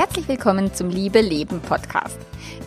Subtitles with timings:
[0.00, 2.18] herzlich willkommen zum Liebe Leben Podcast.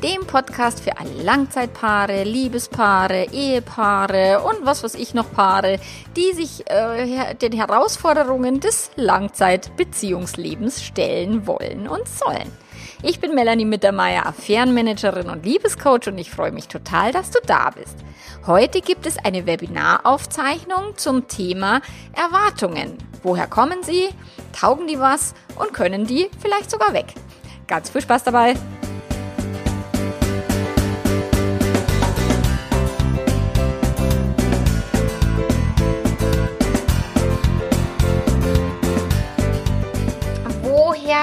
[0.04, 5.80] Dem Podcast für alle Langzeitpaare, Liebespaare, Ehepaare und was weiß ich noch Paare,
[6.16, 12.52] die sich äh, den Herausforderungen des Langzeitbeziehungslebens stellen wollen und sollen.
[13.02, 17.70] Ich bin Melanie Mittermeier, Affärenmanagerin und Liebescoach und ich freue mich total, dass du da
[17.70, 17.98] bist.
[18.46, 21.82] Heute gibt es eine Webinaraufzeichnung zum Thema
[22.14, 22.98] Erwartungen.
[23.24, 24.10] Woher kommen sie?
[24.52, 25.34] Taugen die was?
[25.56, 27.14] Und können die vielleicht sogar weg?
[27.68, 28.56] Ganz viel Spaß dabei!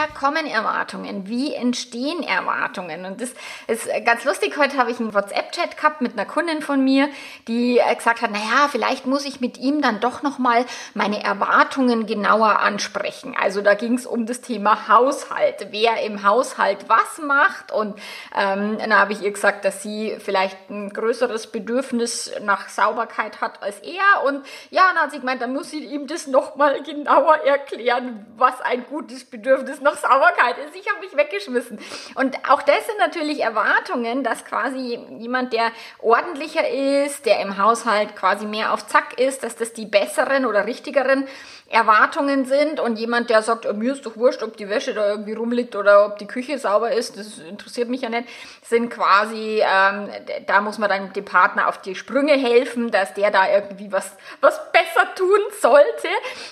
[0.07, 1.29] Kommen Erwartungen?
[1.29, 3.05] Wie entstehen Erwartungen?
[3.05, 3.31] Und das
[3.67, 4.57] ist ganz lustig.
[4.57, 7.09] Heute habe ich einen WhatsApp-Chat gehabt mit einer Kundin von mir,
[7.49, 12.07] die äh, gesagt hat, naja, vielleicht muss ich mit ihm dann doch nochmal meine Erwartungen
[12.07, 13.35] genauer ansprechen.
[13.41, 15.69] Also da ging es um das Thema Haushalt.
[15.71, 17.73] Wer im Haushalt was macht.
[17.73, 17.99] Und
[18.37, 23.63] ähm, dann habe ich ihr gesagt, dass sie vielleicht ein größeres Bedürfnis nach Sauberkeit hat
[23.63, 24.25] als er.
[24.25, 28.61] Und ja, dann hat sie gemeint, dann muss ich ihm das nochmal genauer erklären, was
[28.61, 30.77] ein gutes Bedürfnis nach Sauberkeit Sauberkeit ist.
[30.77, 31.79] Ich habe mich weggeschmissen.
[32.15, 38.17] Und auch das sind natürlich Erwartungen, dass quasi jemand, der ordentlicher ist, der im Haushalt
[38.17, 41.27] quasi mehr auf Zack ist, dass das die besseren oder richtigeren
[41.71, 45.09] Erwartungen sind und jemand, der sagt, oh, mir ist doch wurscht, ob die Wäsche da
[45.09, 48.29] irgendwie rumliegt oder ob die Küche sauber ist, das interessiert mich ja nicht,
[48.63, 50.09] sind quasi, ähm,
[50.49, 54.17] da muss man dann dem Partner auf die Sprünge helfen, dass der da irgendwie was,
[54.41, 56.09] was besser tun sollte.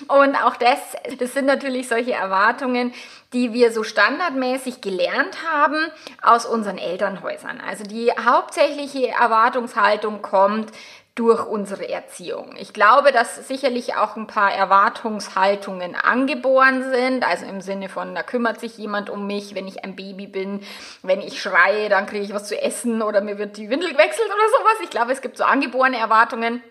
[0.07, 0.79] Und auch das,
[1.19, 2.93] das sind natürlich solche Erwartungen,
[3.33, 5.85] die wir so standardmäßig gelernt haben
[6.21, 7.61] aus unseren Elternhäusern.
[7.67, 10.71] Also die hauptsächliche Erwartungshaltung kommt
[11.15, 12.55] durch unsere Erziehung.
[12.57, 18.23] Ich glaube, dass sicherlich auch ein paar Erwartungshaltungen angeboren sind, also im Sinne von, da
[18.23, 20.61] kümmert sich jemand um mich, wenn ich ein Baby bin,
[21.03, 24.27] wenn ich schreie, dann kriege ich was zu essen oder mir wird die Windel gewechselt
[24.27, 24.77] oder sowas.
[24.83, 26.63] Ich glaube, es gibt so angeborene Erwartungen.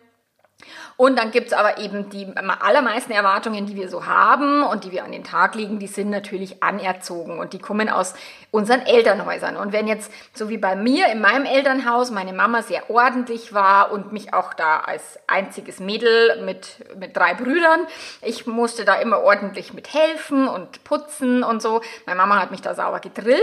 [0.98, 5.04] Und dann gibt's aber eben die allermeisten Erwartungen, die wir so haben und die wir
[5.04, 8.14] an den Tag legen, die sind natürlich anerzogen und die kommen aus
[8.50, 9.56] unseren Elternhäusern.
[9.56, 13.92] Und wenn jetzt, so wie bei mir in meinem Elternhaus, meine Mama sehr ordentlich war
[13.92, 17.86] und mich auch da als einziges Mädel mit, mit drei Brüdern,
[18.20, 21.80] ich musste da immer ordentlich mit helfen und putzen und so.
[22.06, 23.38] Meine Mama hat mich da sauber gedrillt,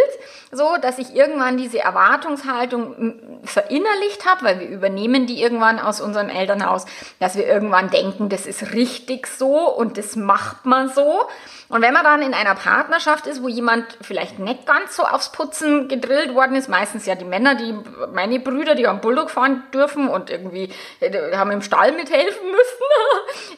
[0.51, 6.27] so dass ich irgendwann diese Erwartungshaltung verinnerlicht habe, weil wir übernehmen die irgendwann aus unserem
[6.27, 6.85] Elternhaus,
[7.19, 11.21] dass wir irgendwann denken, das ist richtig so und das macht man so.
[11.67, 15.31] Und wenn man dann in einer Partnerschaft ist, wo jemand vielleicht nicht ganz so aufs
[15.31, 17.73] Putzen gedrillt worden ist, meistens ja die Männer, die
[18.13, 22.55] meine Brüder, die am Bulldog fahren dürfen und irgendwie äh, haben im Stall mithelfen müssen.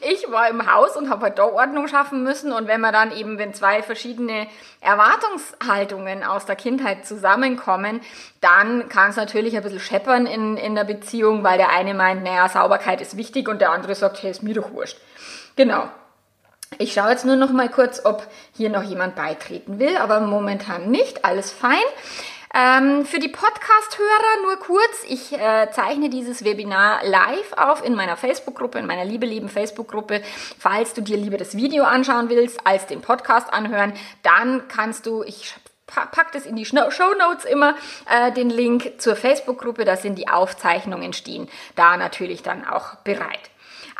[0.00, 2.52] Ich war im Haus und habe halt da Ordnung schaffen müssen.
[2.52, 4.46] Und wenn man dann eben, wenn zwei verschiedene
[4.80, 8.00] Erwartungshaltungen aus der Kindheit zusammenkommen,
[8.40, 12.22] dann kann es natürlich ein bisschen scheppern in, in der Beziehung, weil der eine meint,
[12.22, 14.98] naja, Sauberkeit ist wichtig und der andere sagt, hey, ist mir doch wurscht.
[15.56, 15.88] Genau.
[16.76, 20.90] Ich schaue jetzt nur noch mal kurz, ob hier noch jemand beitreten will, aber momentan
[20.90, 21.24] nicht.
[21.24, 21.78] Alles fein.
[22.54, 28.16] Ähm, für die Podcast-Hörer nur kurz, ich äh, zeichne dieses Webinar live auf in meiner
[28.16, 30.22] Facebook-Gruppe, in meiner liebe lieben Facebook-Gruppe.
[30.58, 33.92] Falls du dir lieber das Video anschauen willst, als den Podcast anhören,
[34.22, 35.54] dann kannst du, ich
[35.86, 36.78] pack das in die Show
[37.18, 37.74] Notes immer,
[38.10, 43.50] äh, den Link zur Facebook-Gruppe, da sind die Aufzeichnungen stehen, da natürlich dann auch bereit.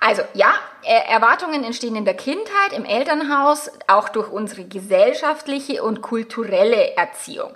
[0.01, 0.55] Also ja,
[0.85, 7.53] Erwartungen entstehen in der Kindheit, im Elternhaus, auch durch unsere gesellschaftliche und kulturelle Erziehung.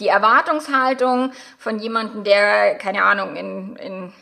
[0.00, 4.12] Die Erwartungshaltung von jemandem, der, keine Ahnung, in, in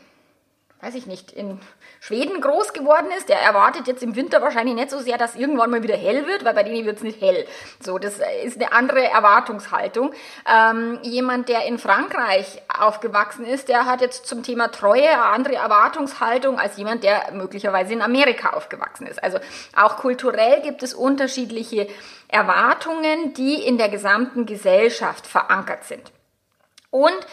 [0.82, 1.60] weiß ich nicht, in
[2.00, 5.70] Schweden groß geworden ist, der erwartet jetzt im Winter wahrscheinlich nicht so sehr, dass irgendwann
[5.70, 7.46] mal wieder hell wird, weil bei denen wird es nicht hell.
[7.80, 10.12] So, das ist eine andere Erwartungshaltung.
[10.44, 15.54] Ähm, jemand, der in Frankreich aufgewachsen ist, der hat jetzt zum Thema Treue eine andere
[15.54, 19.22] Erwartungshaltung als jemand, der möglicherweise in Amerika aufgewachsen ist.
[19.22, 19.38] Also
[19.76, 21.86] auch kulturell gibt es unterschiedliche
[22.26, 26.10] Erwartungen, die in der gesamten Gesellschaft verankert sind.
[26.90, 27.26] Und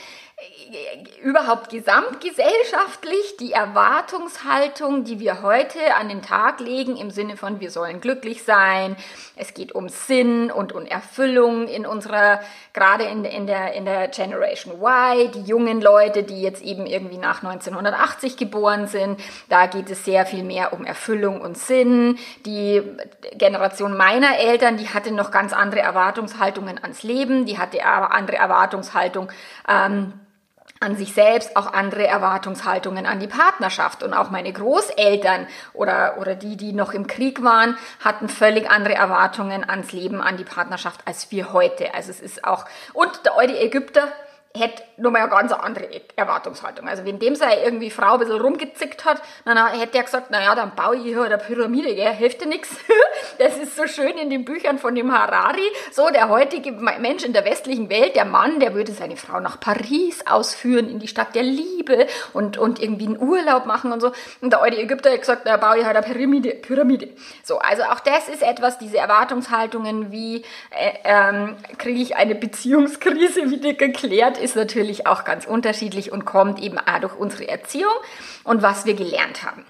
[1.24, 7.72] überhaupt gesamtgesellschaftlich die Erwartungshaltung, die wir heute an den Tag legen, im Sinne von wir
[7.72, 8.96] sollen glücklich sein,
[9.36, 12.42] es geht um Sinn und um Erfüllung in unserer,
[12.74, 17.18] gerade in, in, der, in der Generation Y, die jungen Leute, die jetzt eben irgendwie
[17.18, 19.20] nach 1980 geboren sind,
[19.50, 22.18] da geht es sehr viel mehr um Erfüllung und Sinn.
[22.46, 22.82] Die
[23.34, 28.38] Generation meiner Eltern, die hatte noch ganz andere Erwartungshaltungen ans Leben, die hatte aber andere
[28.38, 29.30] Erwartungshaltung
[29.68, 30.14] ähm,
[30.82, 34.02] an sich selbst auch andere Erwartungshaltungen an die Partnerschaft.
[34.02, 38.96] Und auch meine Großeltern oder, oder die, die noch im Krieg waren, hatten völlig andere
[38.96, 41.94] Erwartungen ans Leben, an die Partnerschaft als wir heute.
[41.94, 44.08] Also es ist auch, und der alte Ägypter,
[44.58, 46.88] hätte nochmal eine ganz andere Erwartungshaltung.
[46.88, 50.56] Also wenn dem sei irgendwie Frau ein bisschen rumgezickt hat, dann hätte er gesagt, naja,
[50.56, 52.70] dann baue ich hier eine Pyramide, gell, hilft dir nichts.
[53.38, 55.62] Das ist so schön in den Büchern von dem Harari.
[55.92, 59.60] So, der heutige Mensch in der westlichen Welt, der Mann, der würde seine Frau nach
[59.60, 64.12] Paris ausführen, in die Stadt der Liebe und, und irgendwie einen Urlaub machen und so.
[64.42, 66.50] Und der alte Ägypter hat gesagt, da baue ich halt eine Pyramide.
[66.56, 67.10] Pyramide.
[67.44, 73.50] So, also auch das ist etwas, diese Erwartungshaltungen, wie äh, ähm, kriege ich eine Beziehungskrise
[73.52, 77.94] wieder geklärt, ist natürlich auch ganz unterschiedlich und kommt eben auch durch unsere Erziehung
[78.44, 79.66] und was wir gelernt haben.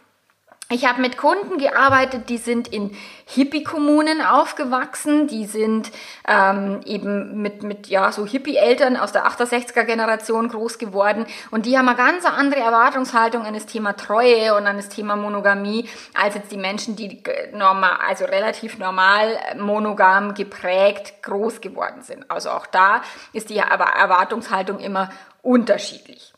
[0.72, 2.96] Ich habe mit Kunden gearbeitet, die sind in
[3.26, 5.90] Hippie-Kommunen aufgewachsen, die sind
[6.28, 11.76] ähm, eben mit, mit ja, so Hippie-Eltern aus der 68er Generation groß geworden und die
[11.76, 16.36] haben eine ganz andere Erwartungshaltung an das Thema Treue und an das Thema Monogamie als
[16.36, 22.30] jetzt die Menschen, die normal, also relativ normal monogam geprägt groß geworden sind.
[22.30, 23.02] Also auch da
[23.34, 25.10] ist die Erwartungshaltung immer
[25.42, 26.36] unterschiedlich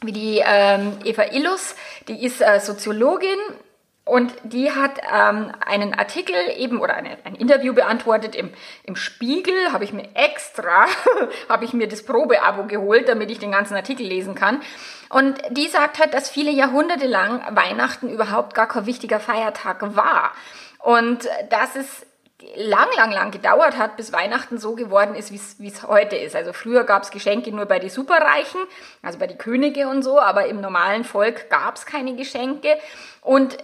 [0.01, 1.75] wie die ähm, Eva Illus,
[2.10, 3.39] die ist äh, Soziologin
[4.09, 8.50] und die hat ähm, einen Artikel eben oder eine, ein Interview beantwortet im,
[8.83, 9.71] im Spiegel.
[9.71, 10.88] Habe ich mir extra,
[11.50, 14.61] habe ich mir das Probeabo geholt, damit ich den ganzen Artikel lesen kann.
[15.09, 20.31] Und die sagt halt, dass viele Jahrhunderte lang Weihnachten überhaupt gar kein wichtiger Feiertag war.
[20.79, 22.07] Und dass es
[22.55, 26.35] lang, lang, lang gedauert hat, bis Weihnachten so geworden ist, wie es heute ist.
[26.35, 28.62] Also früher gab es Geschenke nur bei den Superreichen,
[29.03, 32.75] also bei den Könige und so, aber im normalen Volk gab es keine Geschenke.
[33.21, 33.57] Und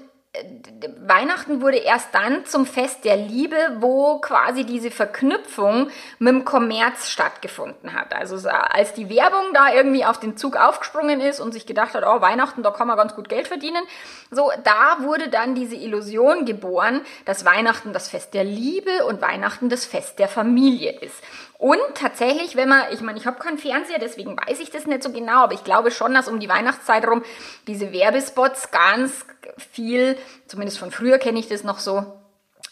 [0.99, 5.89] Weihnachten wurde erst dann zum Fest der Liebe, wo quasi diese Verknüpfung
[6.19, 8.13] mit dem Kommerz stattgefunden hat.
[8.13, 12.03] Also als die Werbung da irgendwie auf den Zug aufgesprungen ist und sich gedacht hat,
[12.05, 13.83] oh, Weihnachten, da kann man ganz gut Geld verdienen,
[14.31, 19.69] so, da wurde dann diese Illusion geboren, dass Weihnachten das Fest der Liebe und Weihnachten
[19.69, 21.23] das Fest der Familie ist.
[21.57, 25.03] Und tatsächlich, wenn man, ich meine, ich habe keinen Fernseher, deswegen weiß ich das nicht
[25.03, 27.23] so genau, aber ich glaube schon, dass um die Weihnachtszeit herum
[27.67, 29.25] diese Werbespots ganz
[29.71, 30.17] viel,
[30.47, 32.05] zumindest von früher kenne ich das noch so,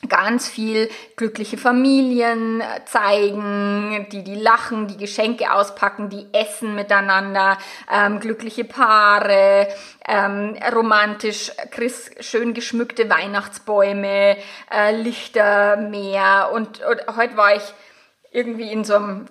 [0.09, 7.57] ganz viel glückliche Familien zeigen, die die lachen, die Geschenke auspacken, die essen miteinander,
[7.91, 9.67] ähm, glückliche Paare,
[10.07, 11.51] ähm, romantisch,
[12.19, 14.37] schön geschmückte Weihnachtsbäume,
[14.71, 16.49] äh, Lichter, Meer.
[16.53, 17.73] Und, und heute war ich
[18.33, 19.25] irgendwie in so einem,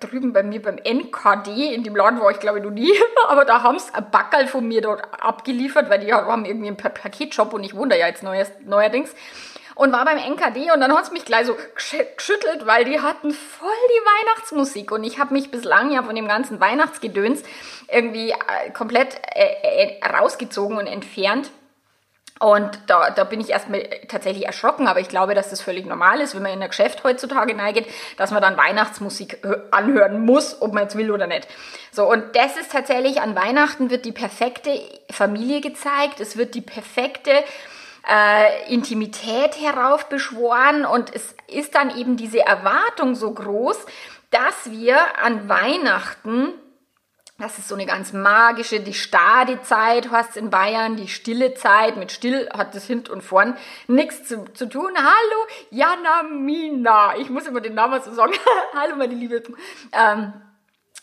[0.00, 2.92] drüben bei mir beim NKD, in dem Laden war ich glaube ich noch nie,
[3.28, 6.76] aber da haben sie ein Backerl von mir dort abgeliefert, weil die haben irgendwie einen
[6.76, 9.14] Paketshop und ich wundere ja jetzt neues, neuerdings.
[9.74, 13.30] Und war beim NKD und dann hat es mich gleich so geschüttelt, weil die hatten
[13.30, 17.42] voll die Weihnachtsmusik und ich habe mich bislang ja von dem ganzen Weihnachtsgedöns
[17.92, 21.50] irgendwie äh, komplett äh, äh, rausgezogen und entfernt.
[22.38, 26.20] Und da, da bin ich erstmal tatsächlich erschrocken, aber ich glaube, dass das völlig normal
[26.20, 27.86] ist, wenn man in ein Geschäft heutzutage neiget,
[28.18, 29.38] dass man dann Weihnachtsmusik
[29.70, 31.48] anhören muss, ob man jetzt will oder nicht.
[31.92, 34.78] So, und das ist tatsächlich, an Weihnachten wird die perfekte
[35.10, 37.30] Familie gezeigt, es wird die perfekte
[38.06, 43.86] äh, Intimität heraufbeschworen und es ist dann eben diese Erwartung so groß,
[44.30, 46.52] dass wir an Weihnachten
[47.38, 51.96] das ist so eine ganz magische, die Stadezeit hast in Bayern, die stille Zeit.
[51.98, 53.56] Mit still hat das hint und vorn
[53.88, 54.90] nichts zu, zu tun.
[54.96, 57.16] Hallo, Jana Mina.
[57.18, 58.32] Ich muss immer den Namen so sagen.
[58.74, 59.42] Hallo, meine Liebe.
[59.92, 60.32] Ähm,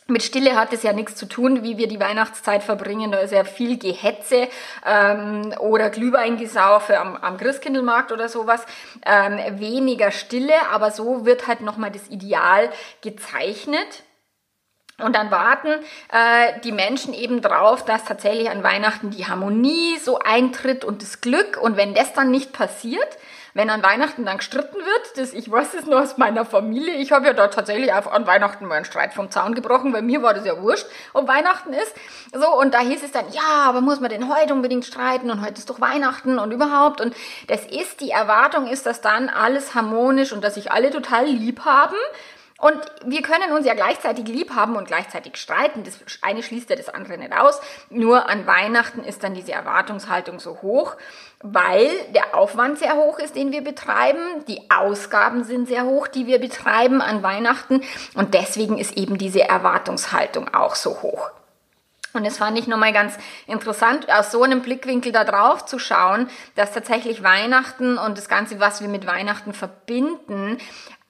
[0.07, 3.11] mit Stille hat es ja nichts zu tun, wie wir die Weihnachtszeit verbringen.
[3.11, 4.47] Da ist ja viel Gehetze
[4.85, 8.65] ähm, oder Glühweingesaufe am, am Christkindlmarkt oder sowas.
[9.05, 12.71] Ähm, weniger Stille, aber so wird halt nochmal das Ideal
[13.01, 14.03] gezeichnet.
[14.99, 15.69] Und dann warten
[16.11, 21.19] äh, die Menschen eben drauf, dass tatsächlich an Weihnachten die Harmonie so eintritt und das
[21.19, 21.57] Glück.
[21.59, 23.17] Und wenn das dann nicht passiert,
[23.55, 27.11] wenn an Weihnachten dann gestritten wird, das, ich weiß es nur aus meiner Familie, ich
[27.11, 30.21] habe ja da tatsächlich auch an Weihnachten mal einen Streit vom Zaun gebrochen, weil mir
[30.23, 31.93] war das ja wurscht, ob Weihnachten ist.
[32.31, 35.41] So, und da hieß es dann, ja, aber muss man denn heute unbedingt streiten und
[35.41, 37.01] heute ist doch Weihnachten und überhaupt.
[37.01, 37.15] Und
[37.47, 41.65] das ist, die Erwartung ist, dass dann alles harmonisch und dass sich alle total lieb
[41.65, 41.95] haben.
[42.63, 45.83] Und wir können uns ja gleichzeitig lieb haben und gleichzeitig streiten.
[45.83, 47.59] Das eine schließt ja das andere nicht aus.
[47.89, 50.95] Nur an Weihnachten ist dann diese Erwartungshaltung so hoch,
[51.41, 54.45] weil der Aufwand sehr hoch ist, den wir betreiben.
[54.47, 57.81] Die Ausgaben sind sehr hoch, die wir betreiben an Weihnachten.
[58.13, 61.31] Und deswegen ist eben diese Erwartungshaltung auch so hoch.
[62.13, 63.17] Und es fand ich nochmal ganz
[63.47, 68.59] interessant, aus so einem Blickwinkel da drauf zu schauen, dass tatsächlich Weihnachten und das Ganze,
[68.59, 70.59] was wir mit Weihnachten verbinden,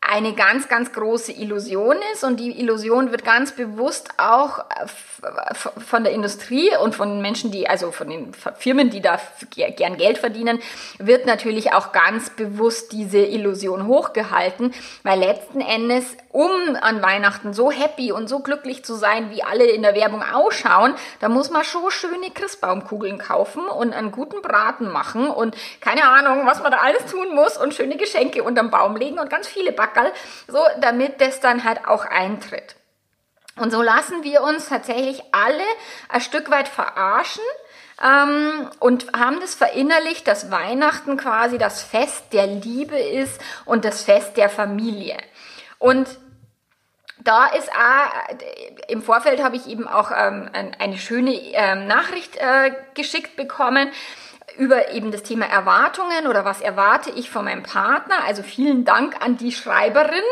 [0.10, 6.03] eine ganz, ganz große Illusion ist und die Illusion wird ganz bewusst auch äh, von
[6.03, 9.19] der Industrie und von Menschen, die, also von den Firmen, die da
[9.55, 10.60] gern Geld verdienen,
[10.98, 17.72] wird natürlich auch ganz bewusst diese Illusion hochgehalten, weil letzten Endes, um an Weihnachten so
[17.72, 21.63] happy und so glücklich zu sein, wie alle in der Werbung ausschauen, da muss man
[21.63, 26.79] schon schöne Christbaumkugeln kaufen und einen guten Braten machen und keine Ahnung, was man da
[26.79, 30.12] alles tun muss und schöne Geschenke unterm Baum legen und ganz viele Backen Sackerl,
[30.47, 32.75] so damit das dann halt auch eintritt.
[33.55, 35.63] Und so lassen wir uns tatsächlich alle
[36.09, 37.43] ein Stück weit verarschen
[38.03, 44.03] ähm, und haben das verinnerlicht, dass Weihnachten quasi das Fest der Liebe ist und das
[44.03, 45.17] Fest der Familie.
[45.77, 46.07] Und
[47.19, 52.71] da ist auch, im Vorfeld habe ich eben auch ähm, eine schöne ähm, Nachricht äh,
[52.95, 53.91] geschickt bekommen
[54.57, 58.15] über eben das Thema Erwartungen oder was erwarte ich von meinem Partner.
[58.25, 60.24] Also vielen Dank an die Schreiberin.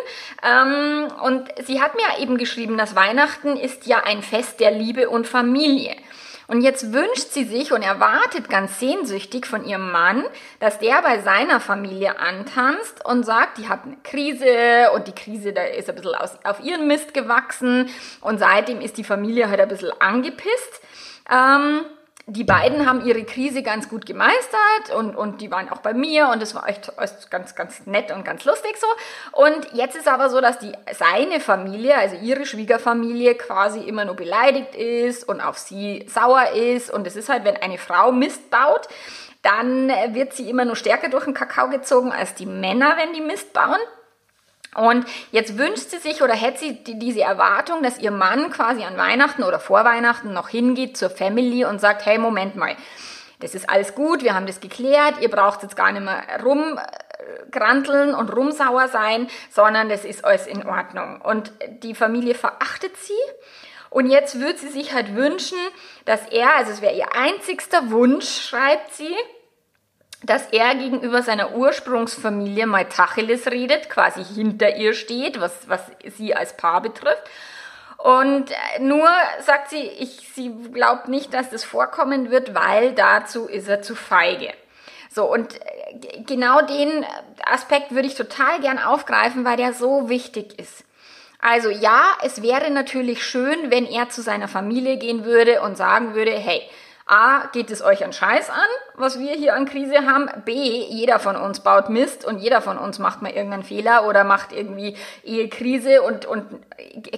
[0.43, 5.09] Ähm, und sie hat mir eben geschrieben, dass Weihnachten ist ja ein Fest der Liebe
[5.09, 5.95] und Familie.
[6.51, 10.25] Und jetzt wünscht sie sich und erwartet ganz sehnsüchtig von ihrem Mann,
[10.59, 15.53] dass der bei seiner Familie antanzt und sagt, die hat eine Krise und die Krise,
[15.53, 19.61] da ist ein bisschen aus, auf ihren Mist gewachsen und seitdem ist die Familie halt
[19.61, 20.81] ein bisschen angepisst.
[21.31, 21.85] Ähm,
[22.31, 26.29] die beiden haben ihre Krise ganz gut gemeistert und, und die waren auch bei mir
[26.29, 26.93] und es war echt
[27.29, 28.87] ganz, ganz nett und ganz lustig so.
[29.33, 34.15] Und jetzt ist aber so, dass die, seine Familie, also ihre Schwiegerfamilie quasi immer nur
[34.15, 36.89] beleidigt ist und auf sie sauer ist.
[36.89, 38.87] Und es ist halt, wenn eine Frau Mist baut,
[39.41, 43.21] dann wird sie immer nur stärker durch den Kakao gezogen als die Männer, wenn die
[43.21, 43.79] Mist bauen.
[44.75, 48.97] Und jetzt wünscht sie sich oder hätte sie diese Erwartung, dass ihr Mann quasi an
[48.97, 52.77] Weihnachten oder vor Weihnachten noch hingeht zur Family und sagt, hey, Moment mal,
[53.41, 58.13] das ist alles gut, wir haben das geklärt, ihr braucht jetzt gar nicht mehr rumgranteln
[58.13, 61.19] und rumsauer sein, sondern das ist alles in Ordnung.
[61.19, 61.51] Und
[61.83, 63.13] die Familie verachtet sie.
[63.89, 65.57] Und jetzt würde sie sich halt wünschen,
[66.05, 69.13] dass er, also es wäre ihr einzigster Wunsch, schreibt sie,
[70.23, 75.81] dass er gegenüber seiner Ursprungsfamilie mal Tacheles redet, quasi hinter ihr steht, was, was
[76.15, 77.23] sie als Paar betrifft.
[77.97, 78.45] Und
[78.79, 79.07] nur
[79.45, 83.95] sagt sie, ich, sie glaubt nicht, dass das vorkommen wird, weil dazu ist er zu
[83.95, 84.53] feige.
[85.09, 87.05] So, und äh, genau den
[87.45, 90.83] Aspekt würde ich total gern aufgreifen, weil der so wichtig ist.
[91.39, 96.13] Also ja, es wäre natürlich schön, wenn er zu seiner Familie gehen würde und sagen
[96.13, 96.61] würde, hey,
[97.05, 100.29] A, geht es euch an Scheiß an, was wir hier an Krise haben.
[100.45, 104.23] B, jeder von uns baut Mist und jeder von uns macht mal irgendeinen Fehler oder
[104.23, 106.45] macht irgendwie Ehekrise und, und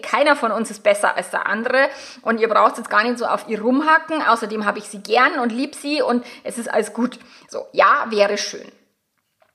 [0.01, 1.89] keiner von uns ist besser als der andere.
[2.21, 4.21] Und ihr braucht jetzt gar nicht so auf ihr rumhacken.
[4.21, 7.19] Außerdem habe ich sie gern und lieb sie und es ist alles gut.
[7.49, 8.71] So, ja, wäre schön.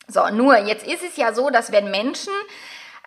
[0.06, 2.32] So, nur jetzt ist es ja so, dass wenn Menschen,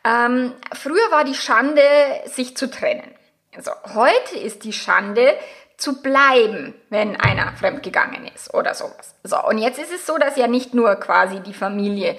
[0.04, 1.82] ähm, früher war die Schande,
[2.26, 3.16] sich zu trennen.
[3.56, 5.36] Also heute ist die Schande,
[5.82, 9.16] zu bleiben, wenn einer fremdgegangen ist oder sowas.
[9.24, 12.16] So, und jetzt ist es so, dass ja nicht nur quasi die Familie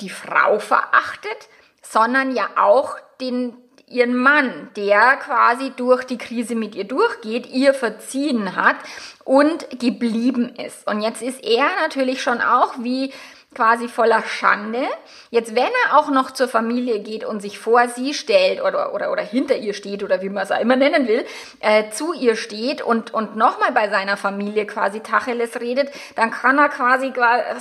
[0.00, 1.48] die Frau verachtet,
[1.82, 7.74] sondern ja auch den, ihren Mann, der quasi durch die Krise mit ihr durchgeht, ihr
[7.74, 8.76] verziehen hat
[9.24, 10.86] und geblieben ist.
[10.86, 13.12] Und jetzt ist er natürlich schon auch wie
[13.56, 14.86] quasi voller Schande.
[15.30, 19.10] Jetzt, wenn er auch noch zur Familie geht und sich vor sie stellt oder, oder,
[19.10, 21.24] oder hinter ihr steht oder wie man es auch immer nennen will,
[21.60, 26.58] äh, zu ihr steht und, und nochmal bei seiner Familie quasi Tacheles redet, dann kann
[26.58, 27.12] er quasi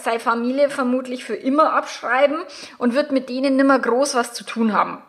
[0.04, 2.44] seine Familie vermutlich für immer abschreiben
[2.78, 5.02] und wird mit denen nimmer groß was zu tun haben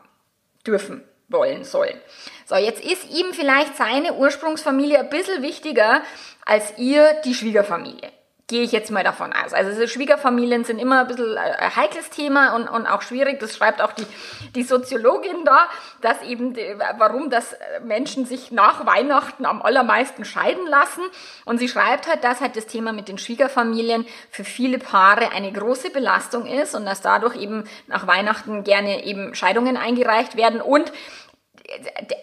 [0.65, 2.01] dürfen, wollen, sollen.
[2.47, 6.03] So, jetzt ist ihm vielleicht seine Ursprungsfamilie ein bisschen wichtiger
[6.45, 8.13] als ihr die Schwiegerfamilie
[8.49, 9.53] gehe ich jetzt mal davon aus.
[9.53, 13.41] Also Schwiegerfamilien sind immer ein bisschen ein heikles Thema und, und auch schwierig.
[13.41, 14.07] Das schreibt auch die,
[14.55, 15.67] die Soziologin da,
[16.01, 16.63] dass eben, die,
[16.99, 21.03] warum das Menschen sich nach Weihnachten am allermeisten scheiden lassen.
[21.45, 25.51] Und sie schreibt halt, dass halt das Thema mit den Schwiegerfamilien für viele Paare eine
[25.51, 30.93] große Belastung ist und dass dadurch eben nach Weihnachten gerne eben Scheidungen eingereicht werden und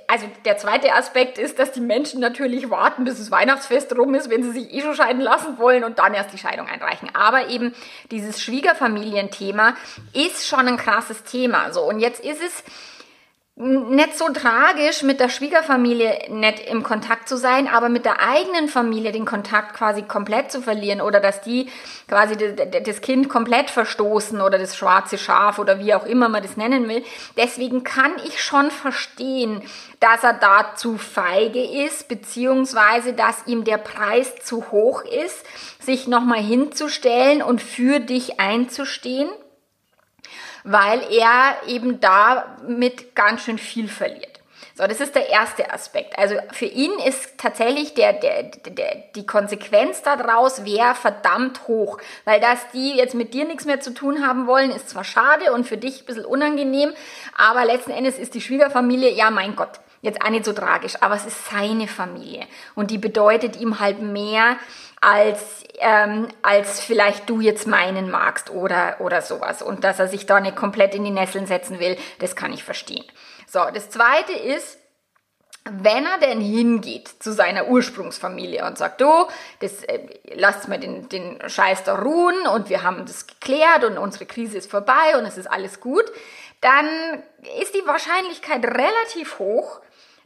[0.07, 4.29] also der zweite Aspekt ist, dass die Menschen natürlich warten, bis das Weihnachtsfest rum ist,
[4.29, 7.09] wenn sie sich eh schon scheiden lassen wollen und dann erst die Scheidung einreichen.
[7.13, 7.73] Aber eben
[8.11, 9.75] dieses Schwiegerfamilienthema
[10.13, 11.73] ist schon ein krasses Thema.
[11.73, 12.63] So und jetzt ist es
[13.55, 18.67] nicht so tragisch, mit der Schwiegerfamilie nicht im Kontakt zu sein, aber mit der eigenen
[18.67, 21.69] Familie den Kontakt quasi komplett zu verlieren oder dass die
[22.07, 26.57] quasi das Kind komplett verstoßen oder das schwarze Schaf oder wie auch immer man das
[26.57, 27.03] nennen will.
[27.37, 29.61] Deswegen kann ich schon verstehen,
[29.99, 35.45] dass er da zu feige ist, beziehungsweise dass ihm der Preis zu hoch ist,
[35.79, 39.29] sich nochmal hinzustellen und für dich einzustehen
[40.63, 44.33] weil er eben damit ganz schön viel verliert.
[44.75, 46.17] So, das ist der erste Aspekt.
[46.17, 52.39] Also für ihn ist tatsächlich der, der, der, die Konsequenz daraus wäre verdammt hoch, weil
[52.39, 55.67] dass die jetzt mit dir nichts mehr zu tun haben wollen, ist zwar schade und
[55.67, 56.91] für dich ein bisschen unangenehm,
[57.37, 61.15] aber letzten Endes ist die Schwiegerfamilie, ja mein Gott, jetzt auch nicht so tragisch, aber
[61.15, 62.45] es ist seine Familie
[62.75, 64.57] und die bedeutet ihm halt mehr
[65.01, 69.61] als, ähm, als vielleicht du jetzt meinen magst oder, oder sowas.
[69.61, 72.63] Und dass er sich da nicht komplett in die Nesseln setzen will, das kann ich
[72.63, 73.03] verstehen.
[73.47, 74.77] So, das zweite ist,
[75.65, 79.27] wenn er denn hingeht zu seiner Ursprungsfamilie und sagt, du,
[79.59, 79.99] das, äh,
[80.35, 84.57] lasst mal den, den Scheiß da ruhen und wir haben das geklärt und unsere Krise
[84.57, 86.05] ist vorbei und es ist alles gut,
[86.59, 86.87] dann
[87.61, 89.81] ist die Wahrscheinlichkeit relativ hoch,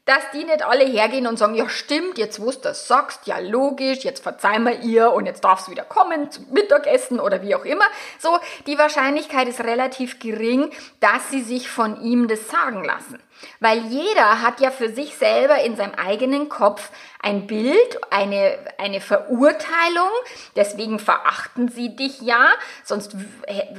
[0.07, 3.99] dass die nicht alle hergehen und sagen, ja stimmt, jetzt du das sagst, ja logisch,
[3.99, 7.65] jetzt verzeih mal ihr und jetzt darfst du wieder kommen zum Mittagessen oder wie auch
[7.65, 7.85] immer.
[8.17, 10.71] So, die Wahrscheinlichkeit ist relativ gering,
[11.01, 13.19] dass sie sich von ihm das sagen lassen.
[13.59, 16.91] Weil jeder hat ja für sich selber in seinem eigenen Kopf
[17.21, 20.09] ein Bild, eine, eine Verurteilung.
[20.55, 22.51] Deswegen verachten sie dich ja.
[22.83, 23.15] Sonst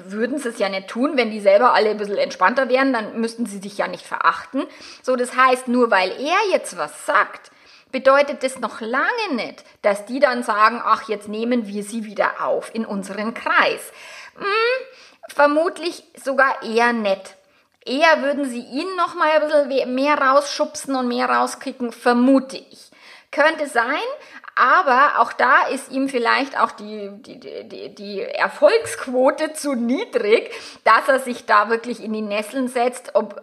[0.06, 1.16] würden sie es ja nicht tun.
[1.16, 4.64] Wenn die selber alle ein bisschen entspannter wären, dann müssten sie dich ja nicht verachten.
[5.02, 7.50] So, das heißt, nur weil er jetzt was sagt,
[7.90, 12.44] bedeutet das noch lange nicht, dass die dann sagen, ach, jetzt nehmen wir sie wieder
[12.44, 13.92] auf in unseren Kreis.
[14.36, 14.86] Hm,
[15.28, 17.38] vermutlich sogar eher nett.
[17.88, 22.90] Eher würden sie ihn noch mal ein bisschen mehr rausschubsen und mehr rauskicken, vermute ich.
[23.31, 24.01] Könnte sein,
[24.55, 30.51] aber auch da ist ihm vielleicht auch die, die, die, die Erfolgsquote zu niedrig,
[30.83, 33.40] dass er sich da wirklich in die Nesseln setzt, ob,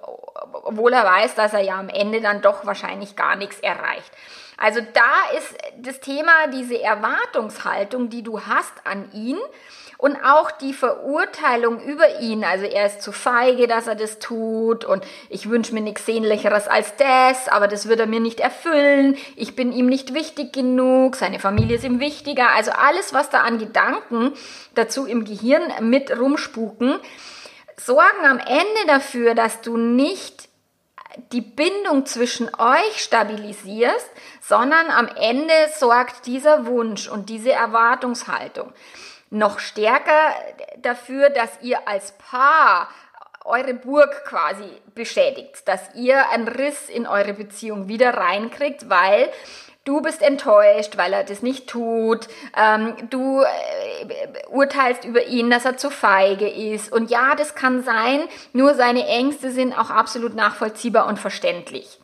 [0.52, 4.12] obwohl er weiß, dass er ja am Ende dann doch wahrscheinlich gar nichts erreicht.
[4.58, 9.38] Also da ist das Thema, diese Erwartungshaltung, die du hast an ihn,
[10.06, 14.86] und auch die Verurteilung über ihn, also er ist zu feige, dass er das tut.
[14.86, 19.18] Und ich wünsche mir nichts Sehnlicheres als das, aber das wird er mir nicht erfüllen,
[19.36, 23.40] ich bin ihm nicht wichtig genug, seine Familie ist ihm wichtiger, also alles, was da
[23.40, 24.34] an Gedanken
[24.76, 27.00] dazu im Gehirn mit rumspuken,
[27.76, 30.50] sorgen am Ende dafür, dass du nicht
[31.32, 38.72] die Bindung zwischen euch stabilisierst, sondern am Ende sorgt dieser Wunsch und diese Erwartungshaltung
[39.30, 40.34] noch stärker
[40.78, 42.90] dafür, dass ihr als Paar
[43.44, 49.30] eure Burg quasi beschädigt, dass ihr einen Riss in eure Beziehung wieder reinkriegt, weil
[49.84, 55.66] du bist enttäuscht, weil er das nicht tut, ähm, du äh, urteilst über ihn, dass
[55.66, 56.92] er zu feige ist.
[56.92, 62.00] Und ja, das kann sein, nur seine Ängste sind auch absolut nachvollziehbar und verständlich.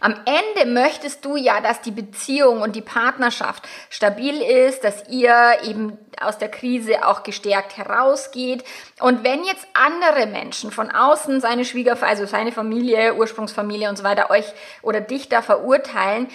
[0.00, 5.58] Am Ende möchtest du ja, dass die Beziehung und die Partnerschaft stabil ist, dass ihr
[5.64, 8.64] eben aus der Krise auch gestärkt herausgeht.
[9.00, 14.04] Und wenn jetzt andere Menschen von außen, seine Schwiegerfamilie, also seine Familie, Ursprungsfamilie und so
[14.04, 14.46] weiter, euch
[14.82, 16.28] oder dich da verurteilen,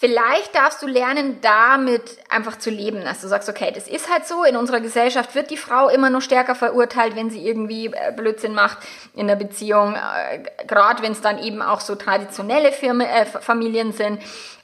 [0.00, 4.26] Vielleicht darfst du lernen, damit einfach zu leben, dass du sagst, okay, das ist halt
[4.26, 8.10] so, in unserer Gesellschaft wird die Frau immer noch stärker verurteilt, wenn sie irgendwie äh,
[8.16, 8.78] Blödsinn macht
[9.14, 13.92] in der Beziehung, äh, gerade wenn es dann eben auch so traditionelle Firmen, äh, Familien
[13.92, 14.22] sind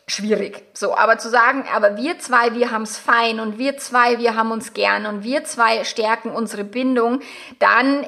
[0.09, 0.63] schwierig.
[0.73, 4.37] So, aber zu sagen, aber wir zwei, wir haben es fein und wir zwei, wir
[4.37, 7.21] haben uns gern und wir zwei stärken unsere Bindung,
[7.59, 8.07] dann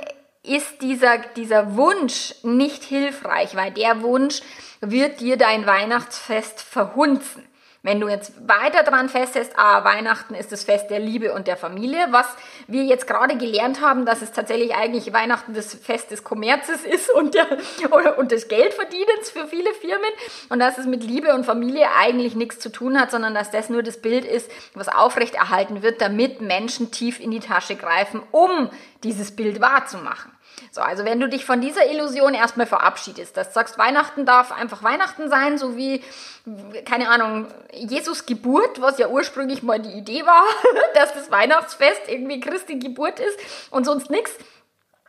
[0.48, 4.40] ist dieser, dieser Wunsch nicht hilfreich, weil der Wunsch
[4.80, 7.44] wird dir dein Weihnachtsfest verhunzen.
[7.82, 11.56] Wenn du jetzt weiter dran festhältst, ah, Weihnachten ist das Fest der Liebe und der
[11.56, 12.26] Familie, was
[12.66, 17.08] wir jetzt gerade gelernt haben, dass es tatsächlich eigentlich Weihnachten das Fest des Kommerzes ist
[17.14, 17.46] und, der,
[18.18, 20.10] und des Geldverdienens für viele Firmen
[20.48, 23.70] und dass es mit Liebe und Familie eigentlich nichts zu tun hat, sondern dass das
[23.70, 28.70] nur das Bild ist, was aufrechterhalten wird, damit Menschen tief in die Tasche greifen, um
[29.04, 30.32] dieses Bild wahrzumachen.
[30.70, 34.52] So, also wenn du dich von dieser Illusion erstmal verabschiedest, dass du sagst, Weihnachten darf
[34.52, 36.02] einfach Weihnachten sein, so wie,
[36.84, 40.44] keine Ahnung, Jesus Geburt, was ja ursprünglich mal die Idee war,
[40.94, 43.38] dass das Weihnachtsfest irgendwie Christi Geburt ist
[43.70, 44.32] und sonst nichts.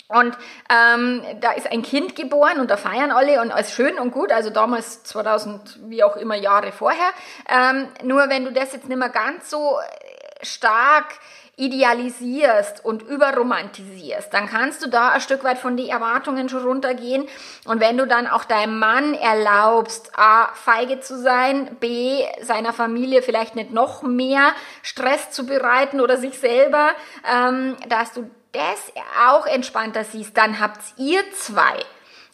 [0.08, 0.36] Und
[0.72, 4.32] ähm, da ist ein Kind geboren und da feiern alle und alles schön und gut,
[4.32, 7.12] also damals 2000, wie auch immer Jahre vorher.
[7.48, 9.78] Ähm, nur wenn du das jetzt nicht mehr ganz so
[10.42, 11.14] stark
[11.60, 17.28] idealisierst und überromantisierst, dann kannst du da ein Stück weit von den Erwartungen schon runtergehen.
[17.66, 23.22] Und wenn du dann auch deinem Mann erlaubst, A, feige zu sein, B, seiner Familie
[23.22, 26.92] vielleicht nicht noch mehr Stress zu bereiten oder sich selber,
[27.30, 28.92] ähm, dass du das
[29.28, 31.78] auch entspannter siehst, dann habt ihr zwei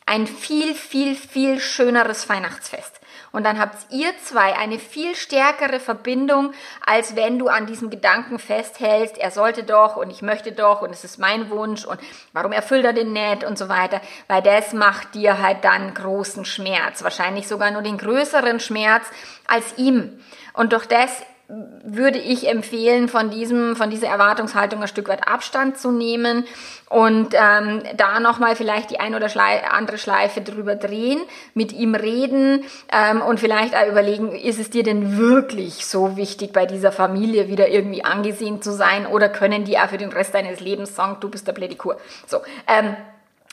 [0.06, 3.02] ein viel, viel, viel schöneres Weihnachtsfest.
[3.36, 6.54] Und dann habt ihr zwei eine viel stärkere Verbindung,
[6.86, 10.92] als wenn du an diesem Gedanken festhältst, er sollte doch und ich möchte doch und
[10.92, 12.00] es ist mein Wunsch und
[12.32, 14.00] warum erfüllt er den nicht und so weiter.
[14.30, 17.04] Weil das macht dir halt dann großen Schmerz.
[17.04, 19.04] Wahrscheinlich sogar nur den größeren Schmerz
[19.48, 20.18] als ihm.
[20.54, 21.12] Und durch das
[21.48, 26.46] würde ich empfehlen, von diesem, von dieser Erwartungshaltung ein Stück weit Abstand zu nehmen
[26.90, 31.20] und ähm, da nochmal vielleicht die ein oder Schlei andere Schleife drüber drehen,
[31.54, 36.52] mit ihm reden ähm, und vielleicht auch überlegen, ist es dir denn wirklich so wichtig,
[36.52, 40.34] bei dieser Familie wieder irgendwie angesehen zu sein oder können die auch für den Rest
[40.34, 41.98] deines Lebens sagen, du bist der Plädikur.
[42.26, 42.96] So, ähm,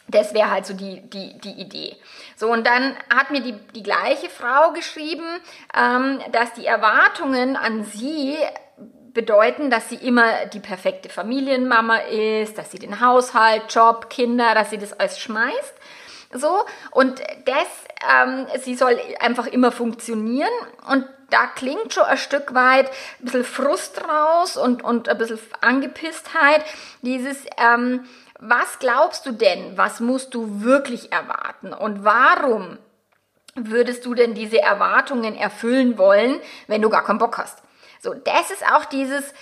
[0.08, 1.96] das wäre halt so die, die, die Idee.
[2.36, 5.24] So, und dann hat mir die, die gleiche Frau geschrieben,
[5.78, 8.36] ähm, dass die Erwartungen an sie
[9.14, 14.70] bedeuten, dass sie immer die perfekte Familienmama ist, dass sie den Haushalt, Job, Kinder, dass
[14.70, 15.74] sie das alles schmeißt.
[16.34, 17.66] So, und das,
[18.24, 20.48] ähm, sie soll einfach immer funktionieren
[20.90, 22.88] und da klingt schon ein Stück weit
[23.20, 26.64] ein bisschen Frust raus und, und ein bisschen Angepisstheit.
[27.02, 28.04] Dieses, ähm,
[28.44, 32.76] was glaubst du denn, was musst du wirklich erwarten und warum
[33.54, 37.62] würdest du denn diese Erwartungen erfüllen wollen, wenn du gar keinen Bock hast?
[38.00, 39.32] So, das ist auch dieses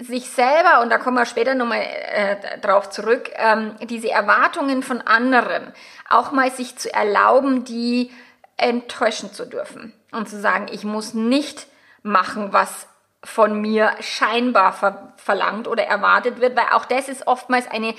[0.00, 5.02] sich selber, und da kommen wir später nochmal äh, drauf zurück, ähm, diese Erwartungen von
[5.02, 5.72] anderen,
[6.08, 8.10] auch mal sich zu erlauben, die
[8.56, 11.68] enttäuschen zu dürfen und zu sagen, ich muss nicht
[12.02, 12.88] machen, was
[13.22, 17.94] von mir scheinbar ver verlangt oder erwartet wird, weil auch das ist oftmals eine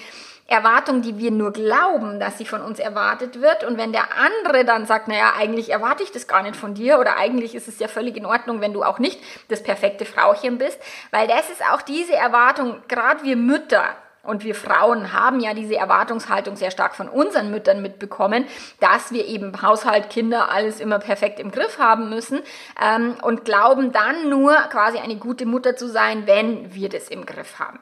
[0.49, 3.63] Erwartung, die wir nur glauben, dass sie von uns erwartet wird.
[3.63, 6.99] Und wenn der andere dann sagt, naja, eigentlich erwarte ich das gar nicht von dir
[6.99, 10.57] oder eigentlich ist es ja völlig in Ordnung, wenn du auch nicht das perfekte Frauchen
[10.57, 10.79] bist,
[11.11, 13.83] weil das ist auch diese Erwartung, gerade wir Mütter,
[14.21, 18.45] und wir Frauen haben ja diese Erwartungshaltung sehr stark von unseren Müttern mitbekommen,
[18.79, 22.41] dass wir eben Haushalt, Kinder, alles immer perfekt im Griff haben müssen
[22.81, 27.25] ähm, und glauben dann nur quasi eine gute Mutter zu sein, wenn wir das im
[27.25, 27.79] Griff haben.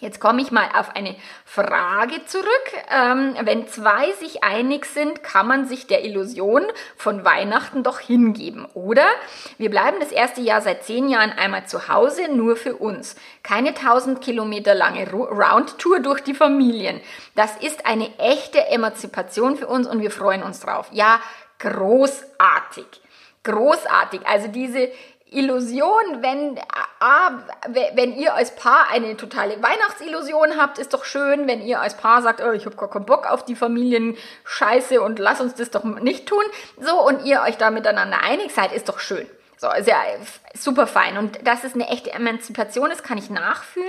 [0.00, 2.46] Jetzt komme ich mal auf eine Frage zurück.
[2.90, 6.62] Ähm, wenn zwei sich einig sind, kann man sich der Illusion
[6.96, 9.04] von Weihnachten doch hingeben, oder?
[9.58, 13.14] Wir bleiben das erste Jahr seit zehn Jahren einmal zu Hause, nur für uns.
[13.42, 17.00] Keine tausend Kilometer lange Roundtour durch die Familien.
[17.34, 20.88] Das ist eine echte Emanzipation für uns und wir freuen uns drauf.
[20.92, 21.20] Ja,
[21.58, 22.86] großartig.
[23.42, 24.26] Großartig.
[24.26, 24.90] Also diese
[25.30, 26.58] Illusion, wenn,
[26.98, 27.30] ah,
[27.68, 32.20] wenn ihr als Paar eine totale Weihnachtsillusion habt, ist doch schön, wenn ihr als Paar
[32.22, 35.84] sagt, oh, ich habe gar keinen Bock auf die Familienscheiße und lass uns das doch
[35.84, 36.42] nicht tun.
[36.80, 39.26] So, und ihr euch da miteinander einig seid, ist doch schön.
[39.56, 40.02] So, ist ja
[40.54, 41.16] super fein.
[41.18, 43.88] Und dass es eine echte Emanzipation ist, kann ich nachfühlen.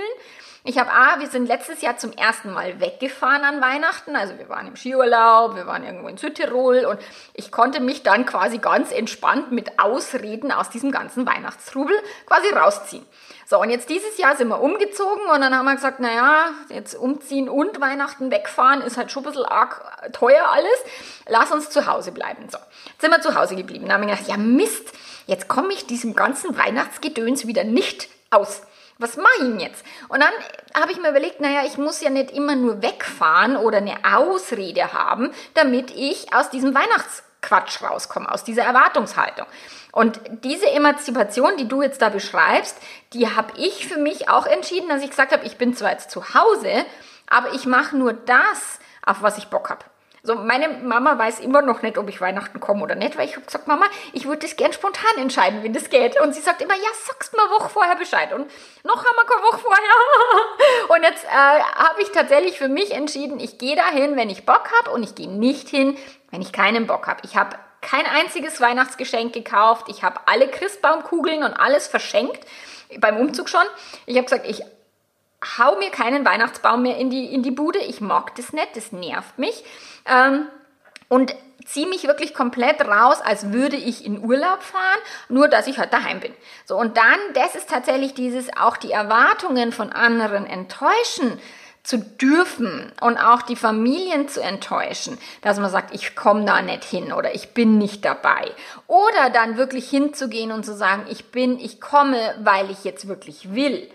[0.64, 4.14] Ich habe, ah, wir sind letztes Jahr zum ersten Mal weggefahren an Weihnachten.
[4.14, 7.00] Also wir waren im Skiurlaub, wir waren irgendwo in Südtirol und
[7.34, 11.96] ich konnte mich dann quasi ganz entspannt mit Ausreden aus diesem ganzen Weihnachtstrubel
[12.26, 13.04] quasi rausziehen.
[13.44, 16.94] So, und jetzt dieses Jahr sind wir umgezogen und dann haben wir gesagt, naja, jetzt
[16.94, 20.78] umziehen und Weihnachten wegfahren ist halt schon ein bisschen arg teuer alles.
[21.26, 22.48] Lass uns zu Hause bleiben.
[22.48, 23.86] So, jetzt sind wir zu Hause geblieben.
[23.86, 24.92] Dann haben wir gedacht, ja Mist,
[25.26, 28.62] jetzt komme ich diesem ganzen Weihnachtsgedöns wieder nicht aus
[29.02, 29.84] was mache ich jetzt?
[30.08, 30.32] Und dann
[30.80, 34.92] habe ich mir überlegt, naja, ich muss ja nicht immer nur wegfahren oder eine Ausrede
[34.92, 39.46] haben, damit ich aus diesem Weihnachtsquatsch rauskomme, aus dieser Erwartungshaltung.
[39.92, 42.78] Und diese Emanzipation, die du jetzt da beschreibst,
[43.12, 46.10] die habe ich für mich auch entschieden, dass ich gesagt habe, ich bin zwar jetzt
[46.10, 46.86] zu Hause,
[47.28, 49.84] aber ich mache nur das, auf was ich Bock habe.
[50.24, 53.34] So, meine Mama weiß immer noch nicht, ob ich Weihnachten komme oder nicht, weil ich
[53.34, 56.20] habe gesagt, Mama, ich würde das gern spontan entscheiden, wie das geht.
[56.20, 58.32] Und sie sagt immer, ja, sagst eine Woche vorher Bescheid.
[58.32, 58.48] Und
[58.84, 60.88] noch haben wir keine Woche vorher.
[60.96, 64.70] Und jetzt äh, habe ich tatsächlich für mich entschieden, ich gehe dahin, wenn ich Bock
[64.80, 65.96] habe und ich gehe nicht hin,
[66.30, 67.20] wenn ich keinen Bock habe.
[67.24, 69.86] Ich habe kein einziges Weihnachtsgeschenk gekauft.
[69.88, 72.46] Ich habe alle Christbaumkugeln und alles verschenkt
[73.00, 73.64] beim Umzug schon.
[74.06, 74.62] Ich habe gesagt, ich
[75.58, 77.78] hau mir keinen Weihnachtsbaum mehr in die, in die Bude.
[77.80, 79.64] Ich mag das nicht, das nervt mich.
[80.06, 80.46] Ähm,
[81.08, 81.34] und
[81.66, 85.92] ziehe mich wirklich komplett raus, als würde ich in Urlaub fahren, nur dass ich halt
[85.92, 86.34] daheim bin.
[86.64, 91.38] So, und dann, das ist tatsächlich dieses, auch die Erwartungen von anderen enttäuschen
[91.82, 96.84] zu dürfen und auch die Familien zu enttäuschen, dass man sagt, ich komme da nicht
[96.84, 98.52] hin oder ich bin nicht dabei.
[98.86, 103.54] Oder dann wirklich hinzugehen und zu sagen, ich bin, ich komme, weil ich jetzt wirklich
[103.54, 103.90] will.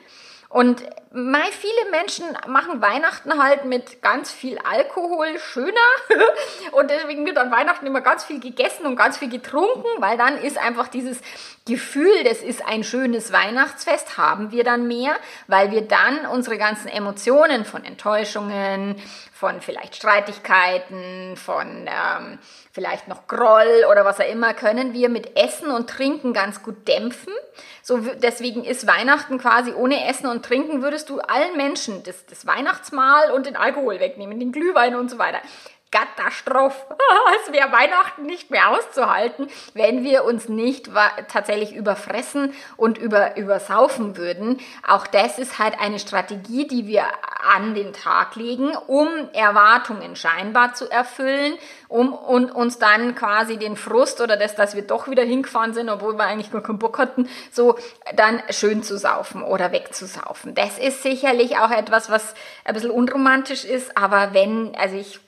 [0.50, 0.84] Und
[1.18, 5.74] mei, viele Menschen machen Weihnachten halt mit ganz viel Alkohol schöner.
[6.74, 10.38] und deswegen wird an Weihnachten immer ganz viel gegessen und ganz viel getrunken, weil dann
[10.38, 11.20] ist einfach dieses
[11.66, 15.16] Gefühl, das ist ein schönes Weihnachtsfest, haben wir dann mehr,
[15.48, 18.96] weil wir dann unsere ganzen Emotionen von Enttäuschungen,
[19.34, 22.40] von vielleicht Streitigkeiten, von ähm,
[22.72, 26.88] vielleicht noch Groll oder was auch immer, können wir mit Essen und Trinken ganz gut
[26.88, 27.34] dämpfen.
[27.82, 32.46] So, deswegen ist Weihnachten quasi ohne Essen und Trinken würdest du allen Menschen das, das
[32.46, 35.40] Weihnachtsmahl und den Alkohol wegnehmen, den Glühwein und so weiter.
[35.92, 36.86] Katastrophe.
[37.46, 40.90] es wäre Weihnachten nicht mehr auszuhalten, wenn wir uns nicht
[41.28, 44.60] tatsächlich überfressen und über, übersaufen würden.
[44.88, 47.06] Auch das ist halt eine Strategie, die wir
[47.56, 51.54] an den Tag legen, um Erwartungen scheinbar zu erfüllen,
[51.88, 55.90] um und uns dann quasi den Frust oder das, dass wir doch wieder hingefahren sind,
[55.90, 57.78] obwohl wir eigentlich gar keinen Bock hatten, so
[58.16, 60.54] dann schön zu saufen oder wegzusaufen.
[60.56, 62.34] Das ist sicherlich auch etwas, was
[62.66, 65.20] ein bisschen unromantisch ist, aber wenn, also ich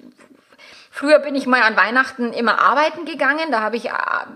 [0.91, 3.51] Früher bin ich mal an Weihnachten immer arbeiten gegangen.
[3.51, 3.91] Da habe ich äh,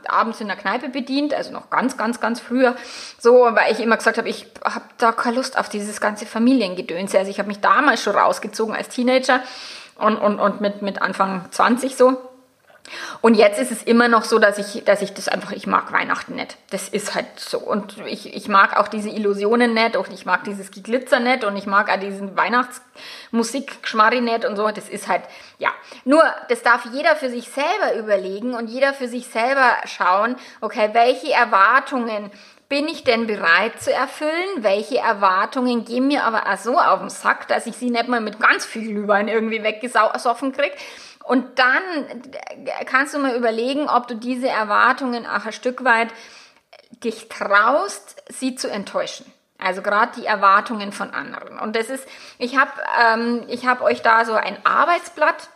[0.07, 2.75] abends in der Kneipe bedient, also noch ganz, ganz, ganz früher.
[3.17, 7.15] So, weil ich immer gesagt habe, ich habe da keine Lust auf dieses ganze Familiengedöns.
[7.15, 9.41] Also ich habe mich damals schon rausgezogen als Teenager
[9.95, 12.21] und, und, und mit, mit Anfang 20 so.
[13.21, 15.93] Und jetzt ist es immer noch so, dass ich, dass ich das einfach, ich mag
[15.93, 16.57] Weihnachten nicht.
[16.69, 17.57] Das ist halt so.
[17.59, 21.55] Und ich, ich mag auch diese Illusionen nicht und ich mag dieses Geglitzer nicht und
[21.55, 24.69] ich mag auch diesen Weihnachtsmusik-Geschmarri nicht und so.
[24.69, 25.23] Das ist halt,
[25.57, 25.69] ja.
[26.03, 30.89] Nur, das darf jeder für sich selber überlegen und jeder für sich selber schauen, okay,
[30.91, 32.31] welche Erwartungen
[32.67, 34.31] bin ich denn bereit zu erfüllen?
[34.57, 38.19] Welche Erwartungen gehen mir aber auch so auf den Sack, dass ich sie nicht mal
[38.19, 40.75] mit ganz viel Glühwein irgendwie weggesoffen kriege?
[41.23, 41.81] Und dann
[42.85, 46.09] kannst du mal überlegen, ob du diese Erwartungen auch ein Stück weit
[47.03, 49.25] dich traust, sie zu enttäuschen.
[49.57, 51.57] Also gerade die Erwartungen von anderen.
[51.59, 52.05] Und das ist,
[52.37, 55.49] ich habe ähm, hab euch da so ein Arbeitsblatt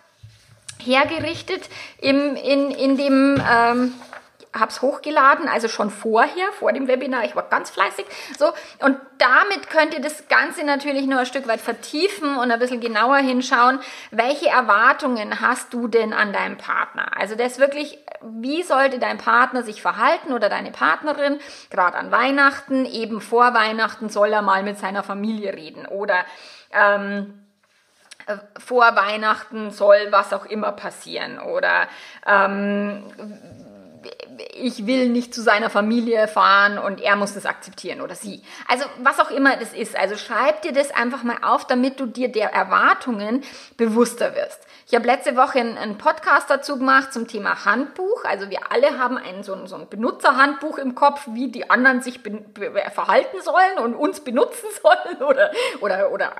[0.82, 1.68] hergerichtet
[2.00, 3.94] im, in, in dem ähm,
[4.60, 7.26] habe es hochgeladen, also schon vorher, vor dem Webinar.
[7.26, 8.06] Ich war ganz fleißig.
[8.38, 8.48] So,
[8.80, 12.82] und damit könnt ihr das Ganze natürlich nur ein Stück weit vertiefen und ein bisschen
[12.82, 13.80] genauer hinschauen.
[14.12, 17.18] Welche Erwartungen hast du denn an deinem Partner?
[17.18, 21.40] Also das wirklich, wie sollte dein Partner sich verhalten oder deine Partnerin,
[21.70, 26.26] gerade an Weihnachten, eben vor Weihnachten soll er mal mit seiner Familie reden oder
[26.72, 27.48] ähm,
[28.28, 31.88] äh, vor Weihnachten soll was auch immer passieren oder
[32.26, 33.04] ähm,
[34.54, 38.42] ich will nicht zu seiner Familie fahren und er muss das akzeptieren oder sie.
[38.68, 39.98] Also was auch immer das ist.
[39.98, 43.44] Also schreib dir das einfach mal auf, damit du dir der Erwartungen
[43.78, 44.60] bewusster wirst.
[44.90, 48.24] Ich habe letzte Woche einen, Podcast dazu gemacht zum Thema Handbuch.
[48.24, 52.02] Also wir alle haben ein, so, ein, so ein Benutzerhandbuch im Kopf, wie die anderen
[52.02, 52.22] sich
[52.94, 56.32] verhalten sollen und uns benutzen sollen oder, oder, oder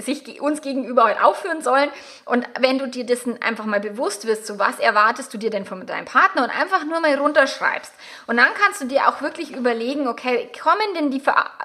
[0.00, 1.90] sich uns gegenüber halt aufführen sollen.
[2.24, 5.64] Und wenn du dir dessen einfach mal bewusst wirst, so was erwartest du dir denn
[5.64, 7.92] von deinem Partner und einfach nur mal runterschreibst.
[8.26, 11.22] Und dann kannst du dir auch wirklich überlegen, okay, kommen denn die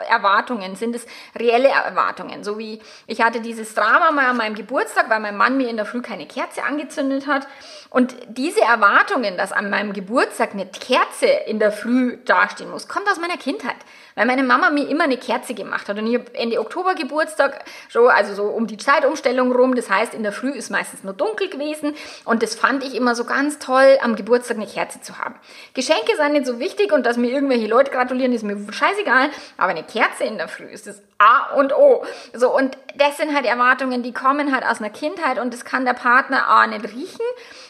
[0.08, 0.76] Erwartungen?
[0.76, 2.44] Sind es reelle Erwartungen?
[2.44, 5.78] So wie ich hatte dieses Drama mal an meinem Geburtstag, weil mein Mann mir in
[5.78, 7.48] der Früh keine Kerze angezündet hat.
[7.90, 13.10] Und diese Erwartungen, dass an meinem Geburtstag eine Kerze in der Früh dastehen muss, kommt
[13.10, 13.78] aus meiner Kindheit.
[14.16, 15.98] Weil meine Mama mir immer eine Kerze gemacht hat.
[15.98, 19.76] Und ich habe Ende Oktober Geburtstag, so, also so um die Zeitumstellung rum.
[19.76, 21.94] Das heißt, in der Früh ist meistens nur dunkel gewesen.
[22.24, 25.36] Und das fand ich immer so ganz toll, am Geburtstag eine Kerze zu haben.
[25.74, 29.30] Geschenke sind nicht so wichtig und dass mir irgendwelche Leute gratulieren, ist mir scheißegal.
[29.58, 32.06] Aber eine Kerze in der Früh ist das A und O.
[32.34, 35.86] So, und das sind halt Erwartungen, die kommen halt aus einer Kindheit und das kann
[35.86, 37.26] der Partner A nicht riechen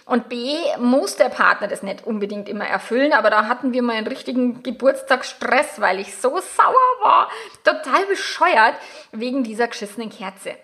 [0.05, 3.95] und B muss der Partner das nicht unbedingt immer erfüllen, aber da hatten wir mal
[3.95, 7.29] einen richtigen Geburtstagsstress, weil ich so sauer war,
[7.63, 8.75] total bescheuert
[9.11, 10.55] wegen dieser geschissenen Kerze.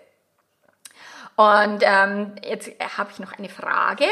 [1.36, 4.04] Und ähm, jetzt habe ich noch eine Frage.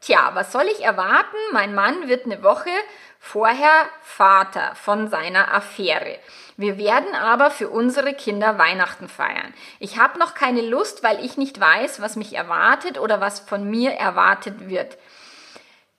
[0.00, 1.36] Tja, was soll ich erwarten?
[1.52, 2.70] Mein Mann wird eine Woche
[3.18, 6.18] vorher Vater von seiner Affäre.
[6.56, 9.52] Wir werden aber für unsere Kinder Weihnachten feiern.
[9.78, 13.68] Ich habe noch keine Lust, weil ich nicht weiß, was mich erwartet oder was von
[13.68, 14.96] mir erwartet wird.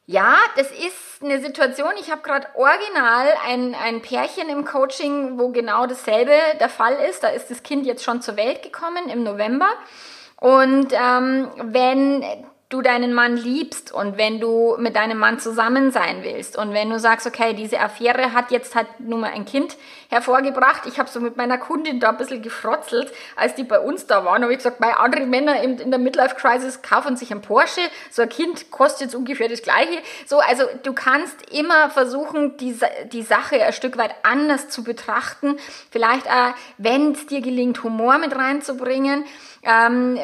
[0.09, 1.91] Ja, das ist eine Situation.
[1.99, 7.23] Ich habe gerade original ein, ein Pärchen im Coaching, wo genau dasselbe der Fall ist.
[7.23, 9.67] Da ist das Kind jetzt schon zur Welt gekommen im November.
[10.39, 12.23] Und ähm, wenn
[12.69, 16.89] du deinen Mann liebst und wenn du mit deinem Mann zusammen sein willst und wenn
[16.89, 19.77] du sagst, okay, diese Affäre hat jetzt halt nur mal ein Kind
[20.09, 20.85] hervorgebracht.
[20.85, 24.25] Ich habe so mit meiner Kundin da ein bisschen gefrotzelt, als die bei uns da
[24.25, 24.41] waren.
[24.43, 27.81] habe ich gesagt, bei andere Männer in, in der Midlife Crisis kaufen sich ein Porsche,
[28.11, 30.01] so ein Kind kostet jetzt ungefähr das gleiche.
[30.25, 32.77] So, also du kannst immer versuchen, die,
[33.13, 35.55] die Sache ein Stück weit anders zu betrachten.
[35.89, 39.23] Vielleicht auch, wenn es dir gelingt, Humor mit reinzubringen.
[39.67, 40.17] Ähm,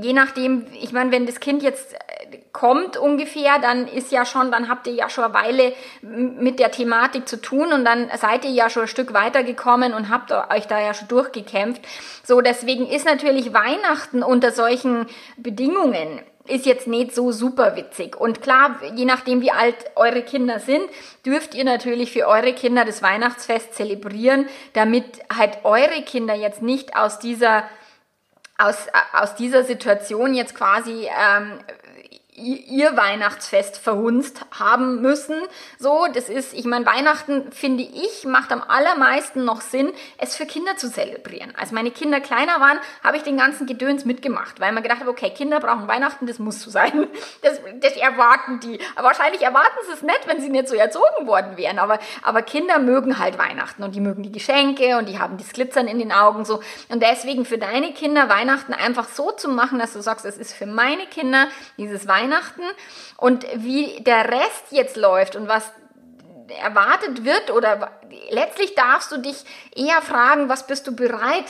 [0.00, 4.50] je nachdem, ich meine, wenn das Kind jetzt äh, kommt ungefähr, dann ist ja schon,
[4.50, 8.46] dann habt ihr ja schon eine Weile mit der Thematik zu tun und dann seid
[8.46, 11.82] ihr ja schon ein Stück weitergekommen und habt euch da ja schon durchgekämpft.
[12.24, 15.04] So, deswegen ist natürlich Weihnachten unter solchen
[15.36, 18.16] Bedingungen ist jetzt nicht so super witzig.
[18.16, 20.84] Und klar, je nachdem, wie alt eure Kinder sind,
[21.26, 25.04] dürft ihr natürlich für eure Kinder das Weihnachtsfest zelebrieren, damit
[25.36, 27.64] halt eure Kinder jetzt nicht aus dieser
[28.58, 31.58] aus, aus dieser Situation jetzt quasi ähm,
[32.36, 35.36] ihr Weihnachtsfest verhunzt haben müssen.
[35.78, 40.46] So, das ist, ich meine, Weihnachten finde ich macht am allermeisten noch Sinn, es für
[40.46, 41.54] Kinder zu zelebrieren.
[41.56, 45.10] Als meine Kinder kleiner waren, habe ich den ganzen Gedöns mitgemacht, weil man gedacht habe,
[45.10, 47.08] okay, Kinder brauchen Weihnachten, das muss so sein.
[47.42, 48.78] Das, das erwarten die.
[48.94, 51.78] Aber wahrscheinlich erwarten sie es nicht, wenn sie nicht so erzogen worden wären.
[51.78, 55.52] Aber, aber Kinder mögen halt Weihnachten und die mögen die Geschenke und die haben das
[55.52, 56.60] Glitzern in den Augen so.
[56.88, 60.54] Und deswegen für deine Kinder Weihnachten einfach so zu machen, dass du sagst, es ist
[60.54, 62.62] für meine Kinder dieses Weihnachten Weihnachten
[63.16, 65.70] und wie der Rest jetzt läuft und was
[66.62, 67.90] erwartet wird oder
[68.30, 71.46] letztlich darfst du dich eher fragen, was bist du bereit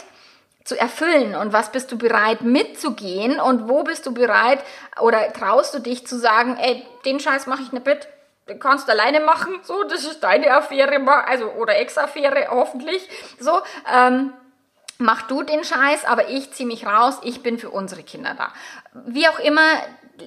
[0.65, 4.59] zu erfüllen und was bist du bereit mitzugehen und wo bist du bereit
[5.01, 8.09] oder traust du dich zu sagen, ey, den Scheiß mache ich nicht mit,
[8.49, 13.09] den kannst du alleine machen, so, das ist deine Affäre, also oder Ex-Affäre hoffentlich,
[13.39, 13.61] so,
[13.93, 14.33] ähm,
[14.99, 18.53] mach du den Scheiß, aber ich ziehe mich raus, ich bin für unsere Kinder da.
[19.05, 19.69] Wie auch immer,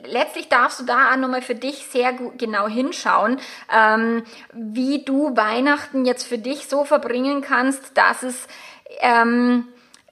[0.06, 3.39] letztlich darfst du da nochmal für dich sehr genau hinschauen,
[3.73, 4.23] ähm,
[4.54, 8.47] wie du Weihnachten jetzt für dich so verbringen kannst, dass es
[8.99, 9.67] ähm,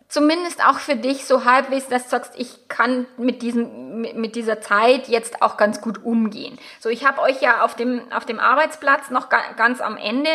[0.08, 4.62] zumindest auch für dich so halbwegs, dass du sagst, ich kann mit diesem mit dieser
[4.62, 6.58] Zeit jetzt auch ganz gut umgehen.
[6.80, 10.30] So, ich habe euch ja auf dem auf dem Arbeitsplatz noch ganz am Ende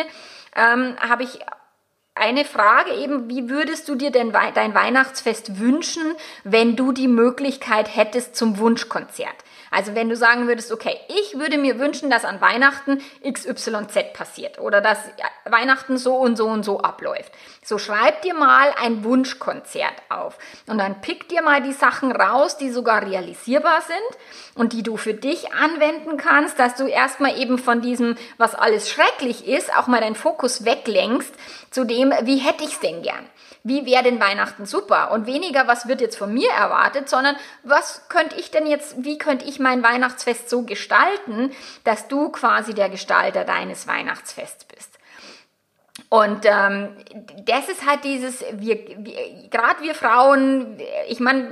[0.55, 1.39] ähm, habe ich
[2.15, 7.95] eine Frage eben, wie würdest du dir denn dein Weihnachtsfest wünschen, wenn du die Möglichkeit
[7.95, 9.35] hättest zum Wunschkonzert?
[9.73, 14.59] Also wenn du sagen würdest, okay, ich würde mir wünschen, dass an Weihnachten XYZ passiert
[14.59, 14.99] oder dass
[15.45, 17.31] Weihnachten so und so und so abläuft.
[17.63, 22.57] So schreib dir mal ein Wunschkonzert auf und dann pick dir mal die Sachen raus,
[22.57, 24.19] die sogar realisierbar sind
[24.55, 28.91] und die du für dich anwenden kannst, dass du erstmal eben von diesem, was alles
[28.91, 31.33] schrecklich ist, auch mal deinen Fokus weglenkst
[31.71, 33.27] zu dem, wie hätte ich es denn gern?
[33.65, 35.11] Wie wäre denn Weihnachten super?
[35.11, 39.17] Und weniger, was wird jetzt von mir erwartet, sondern was könnte ich denn jetzt, wie
[39.17, 41.51] könnte ich mein Weihnachtsfest so gestalten,
[41.85, 44.99] dass du quasi der Gestalter deines Weihnachtsfests bist?
[46.09, 46.89] Und ähm,
[47.45, 51.49] das ist halt dieses, wir, wir gerade wir Frauen, ich meine,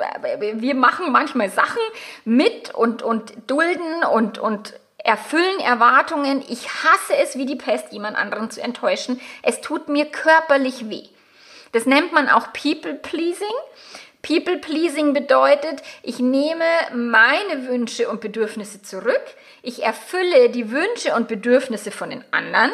[0.56, 1.82] wir machen manchmal Sachen
[2.26, 6.44] mit und, und dulden und, und erfüllen Erwartungen.
[6.48, 9.22] Ich hasse es wie die Pest, jemand anderen zu enttäuschen.
[9.42, 11.08] Es tut mir körperlich weh.
[11.72, 13.48] Das nennt man auch People Pleasing.
[14.22, 19.22] People Pleasing bedeutet, ich nehme meine Wünsche und Bedürfnisse zurück.
[19.64, 22.72] Ich erfülle die Wünsche und Bedürfnisse von den anderen,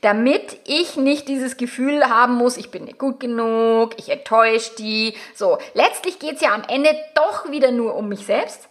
[0.00, 5.14] damit ich nicht dieses Gefühl haben muss, ich bin nicht gut genug, ich enttäusche die.
[5.34, 8.68] So, letztlich geht es ja am Ende doch wieder nur um mich selbst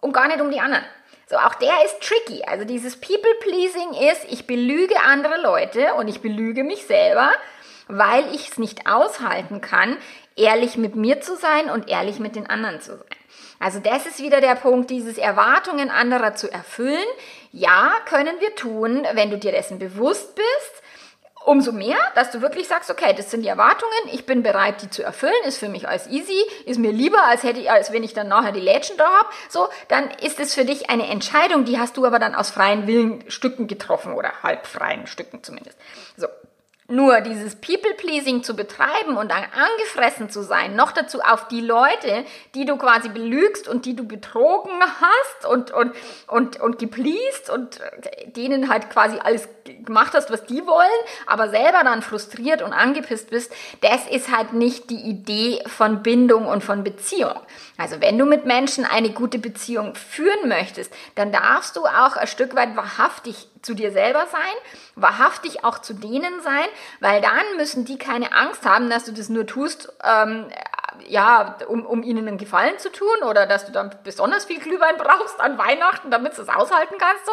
[0.00, 0.84] und gar nicht um die anderen.
[1.28, 2.44] So, auch der ist tricky.
[2.44, 7.32] Also dieses People Pleasing ist, ich belüge andere Leute und ich belüge mich selber,
[7.88, 9.96] weil ich es nicht aushalten kann,
[10.36, 13.06] ehrlich mit mir zu sein und ehrlich mit den anderen zu sein.
[13.58, 17.06] Also das ist wieder der Punkt, dieses Erwartungen anderer zu erfüllen.
[17.52, 20.82] Ja, können wir tun, wenn du dir dessen bewusst bist.
[21.46, 24.90] Umso mehr, dass du wirklich sagst, okay, das sind die Erwartungen, ich bin bereit, die
[24.90, 28.02] zu erfüllen, ist für mich alles easy, ist mir lieber, als hätte ich, als wenn
[28.02, 29.28] ich dann nachher die Lädchen da habe.
[29.48, 32.88] So, dann ist es für dich eine Entscheidung, die hast du aber dann aus freien
[32.88, 35.78] Willenstücken getroffen oder halbfreien Stücken zumindest.
[36.16, 36.26] So,
[36.88, 42.24] Nur dieses People-Pleasing zu betreiben und dann angefressen zu sein, noch dazu auf die Leute,
[42.54, 45.92] die du quasi belügst und die du betrogen hast und, und,
[46.28, 47.80] und, und gepleased und
[48.36, 49.48] denen halt quasi alles
[49.84, 50.88] gemacht hast, was die wollen,
[51.26, 56.46] aber selber dann frustriert und angepisst bist, das ist halt nicht die Idee von Bindung
[56.46, 57.34] und von Beziehung.
[57.78, 62.26] Also wenn du mit Menschen eine gute Beziehung führen möchtest, dann darfst du auch ein
[62.26, 64.54] Stück weit wahrhaftig zu dir selber sein,
[64.94, 66.66] wahrhaftig auch zu denen sein,
[67.00, 70.46] weil dann müssen die keine Angst haben, dass du das nur tust, ähm,
[71.08, 74.96] ja, um, um ihnen einen Gefallen zu tun oder dass du dann besonders viel Glühwein
[74.96, 77.32] brauchst an Weihnachten, damit du es aushalten kannst, so,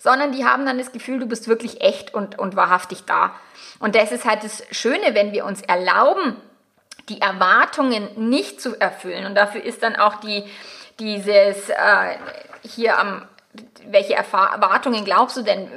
[0.00, 3.34] sondern die haben dann das Gefühl, du bist wirklich echt und, und wahrhaftig da.
[3.78, 6.36] Und das ist halt das Schöne, wenn wir uns erlauben,
[7.08, 9.26] die Erwartungen nicht zu erfüllen.
[9.26, 10.44] Und dafür ist dann auch die,
[10.98, 12.16] dieses äh,
[12.62, 13.28] hier am,
[13.86, 15.68] welche Erwartungen glaubst du denn,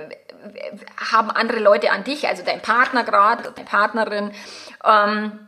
[1.12, 4.32] haben andere Leute an dich, also dein Partner gerade, deine Partnerin.
[4.84, 5.48] Ähm,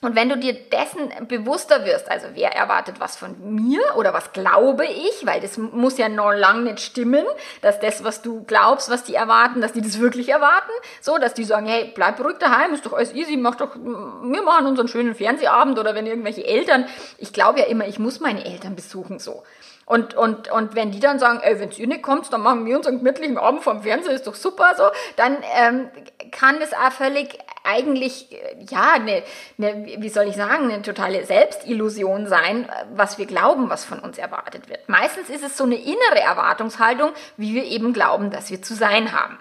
[0.00, 4.32] und wenn du dir dessen bewusster wirst, also wer erwartet was von mir oder was
[4.32, 7.24] glaube ich, weil das muss ja noch lange nicht stimmen,
[7.62, 10.70] dass das, was du glaubst, was die erwarten, dass die das wirklich erwarten,
[11.00, 14.42] so, dass die sagen, hey, bleib beruhigt daheim, ist doch alles easy, mach doch, wir
[14.42, 16.86] machen unseren schönen Fernsehabend oder wenn irgendwelche Eltern,
[17.18, 19.42] ich glaube ja immer, ich muss meine Eltern besuchen, so.
[19.88, 22.76] Und, und, und wenn die dann sagen, ey, wenn ihr nicht kommt, dann machen wir
[22.76, 24.84] uns einen gemütlichen Abend vom Fernseher, ist doch super, so,
[25.16, 25.88] dann ähm,
[26.30, 28.28] kann das auch völlig eigentlich,
[28.68, 29.22] ja, eine,
[29.56, 34.18] eine, wie soll ich sagen, eine totale Selbstillusion sein, was wir glauben, was von uns
[34.18, 34.90] erwartet wird.
[34.90, 39.12] Meistens ist es so eine innere Erwartungshaltung, wie wir eben glauben, dass wir zu sein
[39.12, 39.38] haben.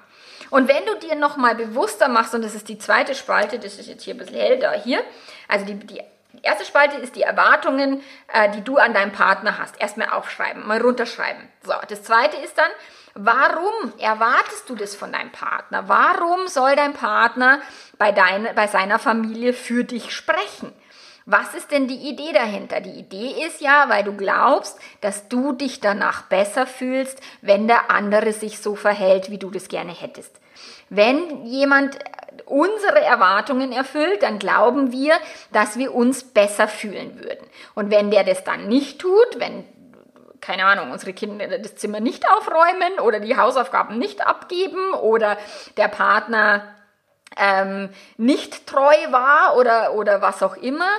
[0.50, 3.90] Und wenn du dir nochmal bewusster machst, und das ist die zweite Spalte, das ist
[3.90, 5.02] jetzt hier ein bisschen hell da hier,
[5.50, 6.02] also die, die
[6.38, 9.80] die erste Spalte ist die Erwartungen, äh, die du an deinem Partner hast.
[9.82, 11.42] Erstmal aufschreiben, mal runterschreiben.
[11.64, 12.70] So, das zweite ist dann,
[13.16, 15.90] warum erwartest du das von deinem Partner?
[15.90, 17.60] Warum soll dein Partner
[17.98, 20.72] bei, deine, bei seiner Familie für dich sprechen?
[21.26, 22.80] Was ist denn die Idee dahinter?
[22.82, 27.92] Die Idee ist ja, weil du glaubst, dass du dich danach besser fühlst, wenn der
[27.92, 30.40] andere sich so verhält, wie du das gerne hättest.
[30.90, 32.00] Wenn jemand
[32.46, 35.16] unsere Erwartungen erfüllt, dann glauben wir,
[35.52, 37.46] dass wir uns besser fühlen würden.
[37.76, 39.66] Und wenn der das dann nicht tut, wenn
[40.40, 45.38] keine Ahnung, unsere Kinder das Zimmer nicht aufräumen oder die Hausaufgaben nicht abgeben oder
[45.78, 46.64] der Partner
[47.36, 50.90] ähm, nicht treu war oder, oder was auch immer,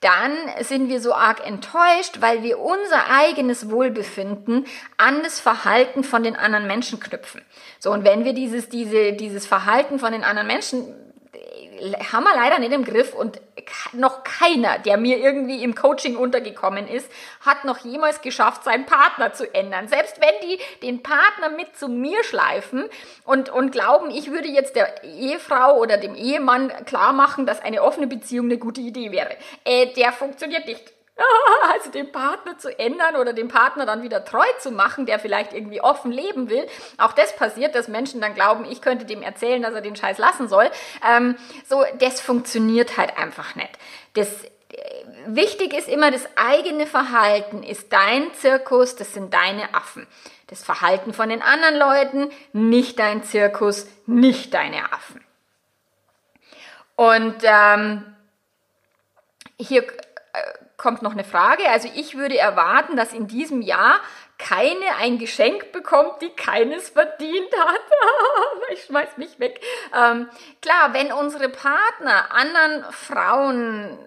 [0.00, 4.66] dann sind wir so arg enttäuscht, weil wir unser eigenes Wohlbefinden
[4.98, 7.42] an das Verhalten von den anderen Menschen knüpfen.
[7.78, 10.94] So, und wenn wir dieses, diese, dieses Verhalten von den anderen Menschen
[12.12, 13.40] haben wir leider nicht im Griff und
[13.92, 17.10] noch keiner, der mir irgendwie im Coaching untergekommen ist,
[17.40, 19.88] hat noch jemals geschafft, seinen Partner zu ändern.
[19.88, 22.84] Selbst wenn die den Partner mit zu mir schleifen
[23.24, 27.82] und, und glauben, ich würde jetzt der Ehefrau oder dem Ehemann klar machen, dass eine
[27.82, 29.36] offene Beziehung eine gute Idee wäre.
[29.64, 30.95] Äh, der funktioniert nicht.
[31.72, 35.52] also den Partner zu ändern oder den Partner dann wieder treu zu machen, der vielleicht
[35.52, 36.66] irgendwie offen leben will.
[36.98, 40.18] Auch das passiert, dass Menschen dann glauben, ich könnte dem erzählen, dass er den Scheiß
[40.18, 40.70] lassen soll.
[41.08, 41.36] Ähm,
[41.68, 43.70] so, das funktioniert halt einfach nicht.
[44.14, 44.48] Das äh,
[45.28, 50.06] Wichtig ist immer, das eigene Verhalten ist dein Zirkus, das sind deine Affen.
[50.46, 55.20] Das Verhalten von den anderen Leuten, nicht dein Zirkus, nicht deine Affen.
[56.94, 58.16] Und ähm,
[59.58, 59.84] hier
[60.76, 61.68] kommt noch eine Frage.
[61.68, 64.00] Also ich würde erwarten, dass in diesem Jahr
[64.38, 67.80] keine ein Geschenk bekommt, die keines verdient hat.
[68.72, 69.60] ich schmeiß mich weg.
[69.94, 70.28] Ähm,
[70.60, 73.98] klar, wenn unsere Partner anderen Frauen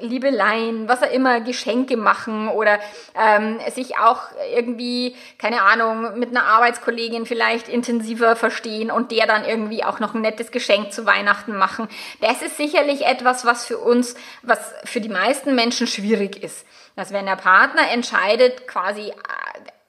[0.00, 2.78] Liebeleien, was auch immer, Geschenke machen oder
[3.14, 4.22] ähm, sich auch
[4.54, 10.14] irgendwie, keine Ahnung, mit einer Arbeitskollegin vielleicht intensiver verstehen und der dann irgendwie auch noch
[10.14, 11.88] ein nettes Geschenk zu Weihnachten machen.
[12.20, 16.66] Das ist sicherlich etwas, was für uns, was für die meisten Menschen schwierig ist.
[16.96, 19.12] Dass wenn der Partner entscheidet, quasi äh,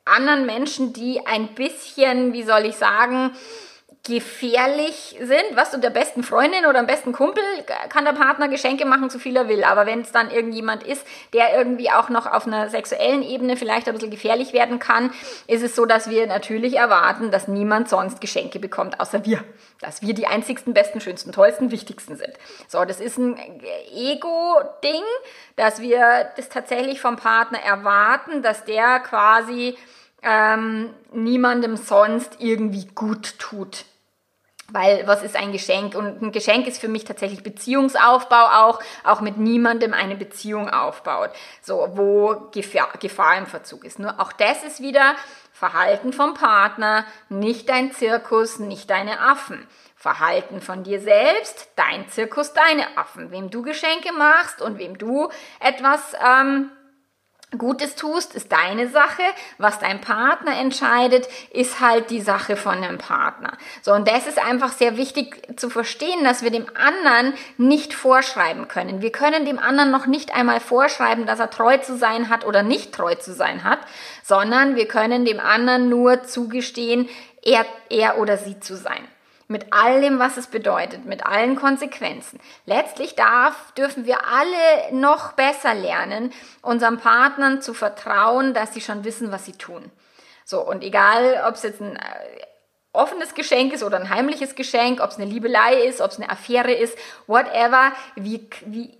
[0.08, 3.32] anderen Menschen, die ein bisschen, wie soll ich sagen,
[4.08, 5.56] gefährlich sind.
[5.56, 7.44] Was du der besten Freundin oder dem besten Kumpel
[7.90, 9.64] kann der Partner Geschenke machen, so viel er will.
[9.64, 13.88] Aber wenn es dann irgendjemand ist, der irgendwie auch noch auf einer sexuellen Ebene vielleicht
[13.88, 15.12] ein bisschen gefährlich werden kann,
[15.48, 19.44] ist es so, dass wir natürlich erwarten, dass niemand sonst Geschenke bekommt, außer wir.
[19.82, 22.34] Dass wir die einzigsten, besten, schönsten, tollsten, wichtigsten sind.
[22.68, 23.38] So, das ist ein
[23.94, 25.04] Ego-Ding,
[25.58, 29.78] dass wir das tatsächlich vom Partner erwarten, dass der quasi
[30.22, 33.86] ähm, niemandem sonst irgendwie gut tut.
[34.70, 35.96] Weil was ist ein Geschenk?
[35.96, 41.30] Und ein Geschenk ist für mich tatsächlich Beziehungsaufbau auch, auch mit niemandem eine Beziehung aufbaut,
[41.62, 43.98] so wo Gefahr, Gefahr im Verzug ist.
[43.98, 45.16] Nur auch das ist wieder
[45.54, 49.66] Verhalten vom Partner, nicht dein Zirkus, nicht deine Affen.
[49.96, 53.32] Verhalten von dir selbst, dein Zirkus, deine Affen.
[53.32, 56.70] Wem du Geschenke machst und wem du etwas ähm,
[57.56, 59.24] Gutes tust, ist deine Sache.
[59.58, 63.54] Was dein Partner entscheidet, ist halt die Sache von dem Partner.
[63.82, 68.68] So, und das ist einfach sehr wichtig zu verstehen, dass wir dem anderen nicht vorschreiben
[68.68, 69.02] können.
[69.02, 72.64] Wir können dem anderen noch nicht einmal vorschreiben, dass er treu zu sein hat oder
[72.64, 73.80] nicht treu zu sein hat,
[74.24, 77.08] sondern wir können dem anderen nur zugestehen,
[77.44, 79.08] er, er oder sie zu sein
[79.48, 82.40] mit allem, was es bedeutet, mit allen Konsequenzen.
[82.66, 89.04] Letztlich darf, dürfen wir alle noch besser lernen, unseren Partnern zu vertrauen, dass sie schon
[89.04, 89.90] wissen, was sie tun.
[90.44, 92.00] So, und egal, ob es jetzt ein äh,
[92.94, 96.30] offenes Geschenk ist oder ein heimliches Geschenk, ob es eine Liebelei ist, ob es eine
[96.30, 98.40] Affäre ist, whatever, wir,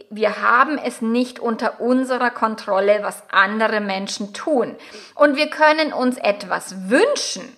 [0.10, 4.76] wir haben es nicht unter unserer Kontrolle, was andere Menschen tun.
[5.16, 7.57] Und wir können uns etwas wünschen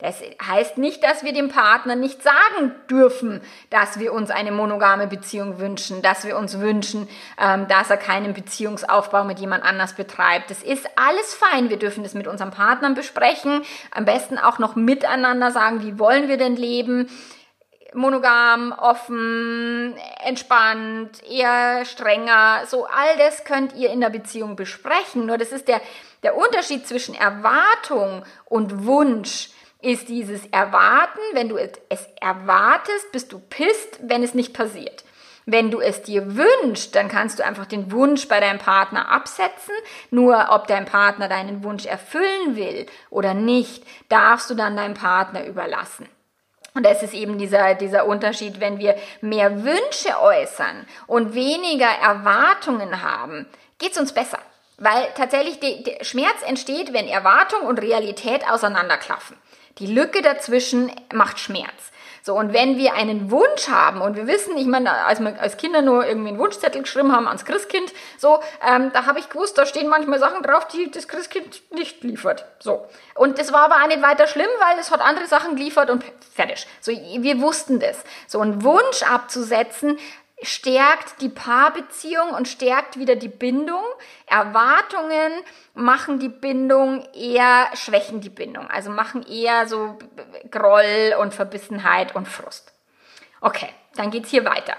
[0.00, 5.08] das heißt nicht, dass wir dem Partner nicht sagen dürfen, dass wir uns eine monogame
[5.08, 10.50] Beziehung wünschen, dass wir uns wünschen, ähm, dass er keinen Beziehungsaufbau mit jemand anders betreibt.
[10.50, 11.68] Das ist alles fein.
[11.68, 13.62] Wir dürfen das mit unseren Partnern besprechen.
[13.90, 17.08] Am besten auch noch miteinander sagen, wie wollen wir denn leben?
[17.94, 25.24] monogam, offen, entspannt, eher strenger, so all das könnt ihr in der Beziehung besprechen.
[25.24, 25.80] Nur das ist der,
[26.22, 29.48] der Unterschied zwischen Erwartung und Wunsch
[29.80, 31.20] ist dieses Erwarten.
[31.32, 35.04] Wenn du es erwartest, bist du pisst, wenn es nicht passiert.
[35.46, 39.74] Wenn du es dir wünschst, dann kannst du einfach den Wunsch bei deinem Partner absetzen.
[40.10, 45.46] Nur ob dein Partner deinen Wunsch erfüllen will oder nicht, darfst du dann deinem Partner
[45.46, 46.06] überlassen.
[46.74, 53.02] Und das ist eben dieser, dieser Unterschied, wenn wir mehr Wünsche äußern und weniger Erwartungen
[53.02, 53.46] haben,
[53.78, 54.38] geht es uns besser.
[54.78, 59.36] Weil tatsächlich der Schmerz entsteht, wenn Erwartung und Realität auseinanderklaffen.
[59.78, 61.92] Die Lücke dazwischen macht Schmerz.
[62.22, 65.56] So, und wenn wir einen Wunsch haben und wir wissen, ich meine, als wir als
[65.56, 69.56] Kinder nur irgendwie einen Wunschzettel geschrieben haben ans Christkind, so, ähm, da habe ich gewusst,
[69.56, 72.44] da stehen manchmal Sachen drauf, die das Christkind nicht liefert.
[72.58, 72.86] So.
[73.14, 76.04] Und das war aber auch nicht weiter schlimm, weil es hat andere Sachen geliefert und
[76.34, 76.66] fertig.
[76.80, 78.04] So, wir wussten das.
[78.26, 79.98] So, einen Wunsch abzusetzen,
[80.42, 83.82] stärkt die Paarbeziehung und stärkt wieder die Bindung.
[84.26, 85.32] Erwartungen
[85.74, 89.98] machen die Bindung eher, schwächen die Bindung, also machen eher so
[90.50, 92.72] Groll und Verbissenheit und Frust.
[93.40, 94.76] Okay, dann geht's hier weiter.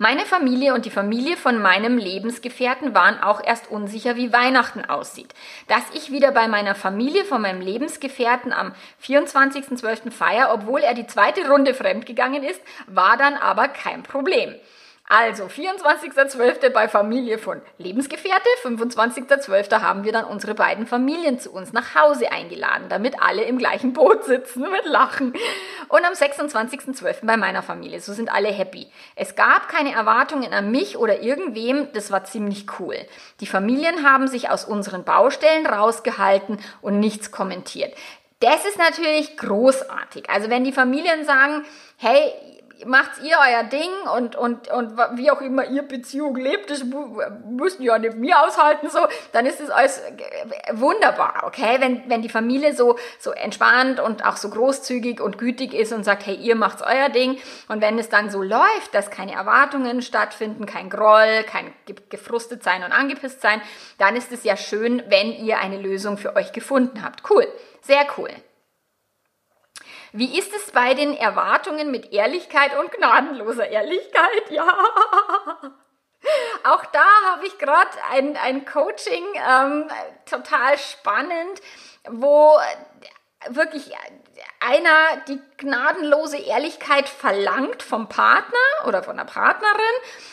[0.00, 5.34] Meine Familie und die Familie von meinem Lebensgefährten waren auch erst unsicher, wie Weihnachten aussieht.
[5.66, 8.72] Dass ich wieder bei meiner Familie von meinem Lebensgefährten am
[9.02, 10.12] 24.12.
[10.12, 14.54] feier, obwohl er die zweite Runde fremdgegangen ist, war dann aber kein Problem.
[15.10, 16.68] Also 24.12.
[16.68, 19.80] bei Familie von Lebensgefährte, 25.12.
[19.80, 23.94] haben wir dann unsere beiden Familien zu uns nach Hause eingeladen, damit alle im gleichen
[23.94, 25.32] Boot sitzen mit Lachen.
[25.88, 27.24] Und am 26.12.
[27.24, 28.86] bei meiner Familie, so sind alle happy.
[29.16, 32.96] Es gab keine Erwartungen an mich oder irgendwem, das war ziemlich cool.
[33.40, 37.94] Die Familien haben sich aus unseren Baustellen rausgehalten und nichts kommentiert.
[38.40, 40.28] Das ist natürlich großartig.
[40.28, 41.64] Also wenn die Familien sagen,
[41.96, 42.32] hey,
[42.86, 47.82] macht ihr euer Ding und, und, und wie auch immer ihr Beziehung lebt, das müssen
[47.82, 49.00] ja nicht mir aushalten, so,
[49.32, 50.00] dann ist es alles
[50.72, 51.76] wunderbar, okay?
[51.80, 56.04] Wenn, wenn die Familie so, so entspannt und auch so großzügig und gütig ist und
[56.04, 60.02] sagt, hey, ihr macht's euer Ding und wenn es dann so läuft, dass keine Erwartungen
[60.02, 61.72] stattfinden, kein Groll, kein
[62.10, 63.60] gefrustet sein und angepisst sein,
[63.98, 67.28] dann ist es ja schön, wenn ihr eine Lösung für euch gefunden habt.
[67.28, 67.46] Cool,
[67.82, 68.30] sehr cool.
[70.12, 74.50] Wie ist es bei den Erwartungen mit Ehrlichkeit und gnadenloser Ehrlichkeit?
[74.50, 74.66] Ja.
[76.64, 79.88] Auch da habe ich gerade ein, ein Coaching, ähm,
[80.26, 81.60] total spannend,
[82.08, 82.58] wo
[83.50, 83.92] wirklich
[84.60, 89.78] einer die gnadenlose Ehrlichkeit verlangt vom Partner oder von der Partnerin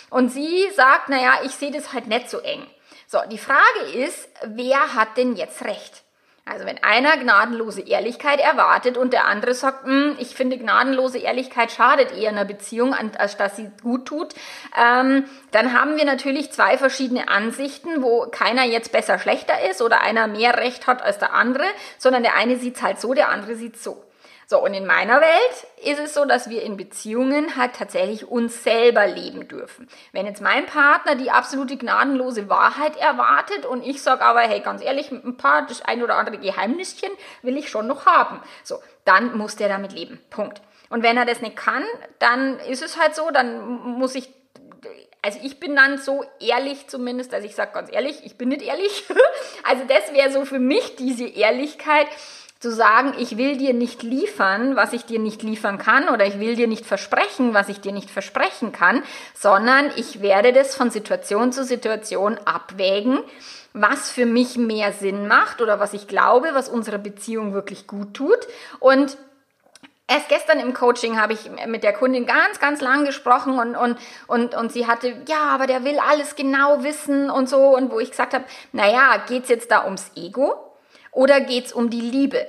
[0.10, 2.68] und sie sagt, naja, ich sehe das halt nicht so eng.
[3.08, 6.05] So, die Frage ist, wer hat denn jetzt recht?
[6.48, 11.72] Also wenn einer gnadenlose Ehrlichkeit erwartet und der andere sagt, hm, ich finde gnadenlose Ehrlichkeit
[11.72, 14.36] schadet eher einer Beziehung, als dass sie gut tut,
[14.80, 20.02] ähm, dann haben wir natürlich zwei verschiedene Ansichten, wo keiner jetzt besser schlechter ist oder
[20.02, 21.66] einer mehr Recht hat als der andere,
[21.98, 24.04] sondern der eine sieht es halt so, der andere sieht so.
[24.48, 28.64] So, und in meiner Welt ist es so, dass wir in Beziehungen halt tatsächlich uns
[28.64, 29.88] selber leben dürfen.
[30.12, 34.84] Wenn jetzt mein Partner die absolute gnadenlose Wahrheit erwartet und ich sage aber, hey, ganz
[34.84, 37.10] ehrlich, ein paar, das ein oder andere Geheimnischen
[37.42, 38.42] will ich schon noch haben.
[38.64, 40.20] So, dann muss der damit leben.
[40.30, 40.62] Punkt.
[40.90, 41.84] Und wenn er das nicht kann,
[42.20, 43.66] dann ist es halt so, dann
[43.98, 44.30] muss ich
[45.24, 48.62] also ich bin dann so ehrlich zumindest, dass ich sage ganz ehrlich, ich bin nicht
[48.62, 49.06] ehrlich.
[49.64, 52.06] also das wäre so für mich diese Ehrlichkeit,
[52.60, 56.40] zu sagen, ich will dir nicht liefern, was ich dir nicht liefern kann, oder ich
[56.40, 59.04] will dir nicht versprechen, was ich dir nicht versprechen kann,
[59.34, 63.20] sondern ich werde das von Situation zu Situation abwägen,
[63.74, 68.14] was für mich mehr Sinn macht oder was ich glaube, was unserer Beziehung wirklich gut
[68.14, 68.40] tut.
[68.80, 69.18] Und
[70.08, 73.98] Erst gestern im Coaching habe ich mit der Kundin ganz, ganz lang gesprochen und, und,
[74.28, 77.76] und, und sie hatte, ja, aber der will alles genau wissen und so.
[77.76, 80.65] Und wo ich gesagt habe, naja, geht's jetzt da ums Ego
[81.16, 82.46] oder geht's um die Liebe?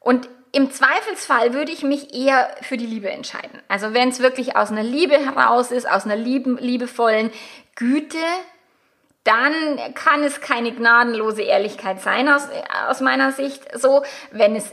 [0.00, 3.60] Und im Zweifelsfall würde ich mich eher für die Liebe entscheiden.
[3.68, 7.30] Also wenn es wirklich aus einer Liebe heraus ist, aus einer lieben, liebevollen
[7.74, 8.18] Güte,
[9.24, 12.46] dann kann es keine gnadenlose Ehrlichkeit sein aus,
[12.88, 13.62] aus meiner Sicht.
[13.76, 14.70] So, wenn es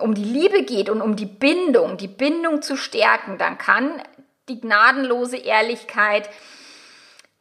[0.00, 4.02] um die Liebe geht und um die Bindung, die Bindung zu stärken, dann kann
[4.48, 6.28] die gnadenlose Ehrlichkeit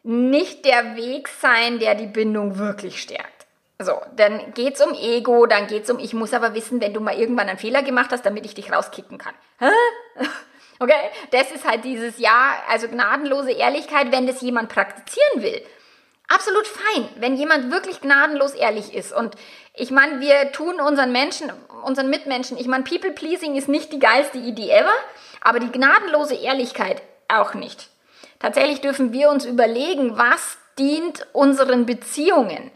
[0.04, 3.41] nicht der Weg sein, der die Bindung wirklich stärkt.
[3.84, 7.18] So, dann geht's um Ego, dann geht's um, ich muss aber wissen, wenn du mal
[7.18, 9.34] irgendwann einen Fehler gemacht hast, damit ich dich rauskicken kann.
[9.60, 9.70] Hä?
[10.80, 15.62] Okay, das ist halt dieses Ja, also gnadenlose Ehrlichkeit, wenn das jemand praktizieren will
[16.34, 19.14] absolut fein, wenn jemand wirklich gnadenlos ehrlich ist.
[19.14, 19.36] Und
[19.74, 21.52] ich meine, wir tun unseren Menschen,
[21.84, 24.94] unseren Mitmenschen, ich meine, People-Pleasing ist nicht die geilste Idee ever,
[25.42, 27.90] aber die gnadenlose Ehrlichkeit auch nicht.
[28.40, 32.72] Tatsächlich dürfen wir uns überlegen, was dient unseren Beziehungen.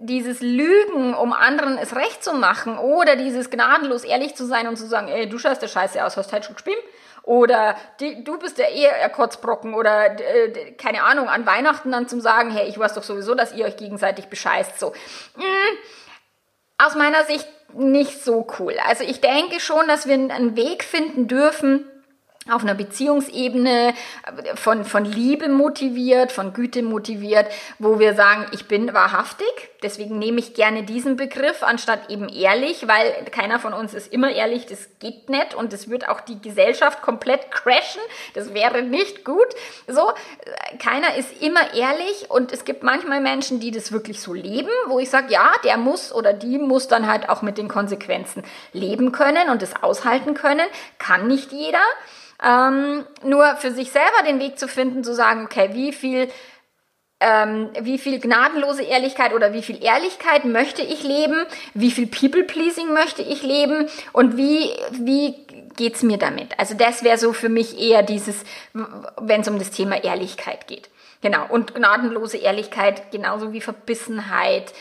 [0.00, 4.76] Dieses Lügen, um anderen es recht zu machen, oder dieses gnadenlos ehrlich zu sein und
[4.76, 6.82] zu sagen, ey, du schaust der Scheiße aus, hast halt schon gespielt?
[7.22, 12.20] Oder die, du bist der eher Kotzbrocken oder äh, keine Ahnung, an Weihnachten dann zum
[12.20, 14.80] sagen, hey, ich weiß doch sowieso, dass ihr euch gegenseitig bescheißt.
[14.80, 14.94] So.
[15.36, 15.78] Hm,
[16.78, 18.74] aus meiner Sicht nicht so cool.
[18.86, 21.86] Also ich denke schon, dass wir einen Weg finden dürfen,
[22.48, 23.92] auf einer Beziehungsebene
[24.54, 27.46] von, von Liebe motiviert, von Güte motiviert,
[27.78, 29.46] wo wir sagen, ich bin wahrhaftig.
[29.82, 34.30] Deswegen nehme ich gerne diesen Begriff anstatt eben ehrlich, weil keiner von uns ist immer
[34.30, 34.64] ehrlich.
[34.64, 38.00] Das geht nicht und das wird auch die Gesellschaft komplett crashen.
[38.32, 39.48] Das wäre nicht gut.
[39.86, 40.10] So,
[40.78, 44.98] keiner ist immer ehrlich und es gibt manchmal Menschen, die das wirklich so leben, wo
[44.98, 49.12] ich sage, ja, der muss oder die muss dann halt auch mit den Konsequenzen leben
[49.12, 50.66] können und es aushalten können.
[50.98, 51.80] Kann nicht jeder.
[52.42, 56.30] Ähm, nur für sich selber den Weg zu finden, zu sagen, okay, wie viel
[57.20, 62.92] ähm, wie viel gnadenlose Ehrlichkeit oder wie viel Ehrlichkeit möchte ich leben, wie viel People-Pleasing
[62.92, 65.34] möchte ich leben und wie, wie
[65.76, 66.58] geht's mir damit?
[66.58, 70.88] Also das wäre so für mich eher dieses, wenn es um das Thema Ehrlichkeit geht.
[71.20, 74.72] Genau, und gnadenlose Ehrlichkeit genauso wie Verbissenheit,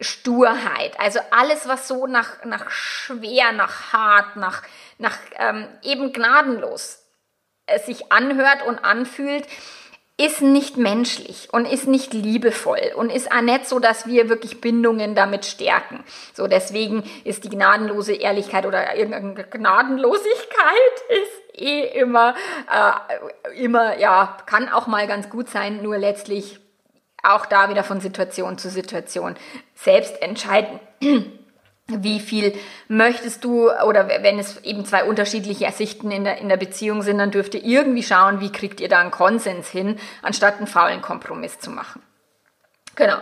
[0.00, 4.62] Sturheit, also alles, was so nach, nach schwer, nach hart, nach,
[4.98, 6.97] nach ähm, eben gnadenlos
[7.74, 9.46] es sich anhört und anfühlt,
[10.20, 14.60] ist nicht menschlich und ist nicht liebevoll und ist auch nicht so, dass wir wirklich
[14.60, 16.02] Bindungen damit stärken.
[16.34, 22.34] So, deswegen ist die gnadenlose Ehrlichkeit oder irgendeine Gnadenlosigkeit ist eh immer,
[22.68, 26.58] äh, immer, ja, kann auch mal ganz gut sein, nur letztlich
[27.22, 29.36] auch da wieder von Situation zu Situation
[29.74, 30.80] selbst entscheiden
[31.88, 32.54] wie viel
[32.88, 37.18] möchtest du oder wenn es eben zwei unterschiedliche Sichten in der, in der Beziehung sind,
[37.18, 41.00] dann dürft ihr irgendwie schauen, wie kriegt ihr da einen Konsens hin, anstatt einen faulen
[41.00, 42.02] Kompromiss zu machen.
[42.94, 43.16] Genau.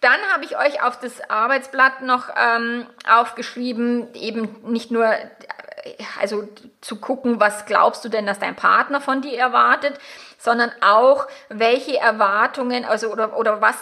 [0.00, 5.12] Dann habe ich euch auf das Arbeitsblatt noch ähm, aufgeschrieben, eben nicht nur
[6.20, 6.48] also
[6.80, 9.98] zu gucken, was glaubst du denn, dass dein Partner von dir erwartet,
[10.38, 13.76] sondern auch, welche Erwartungen, also oder, oder was,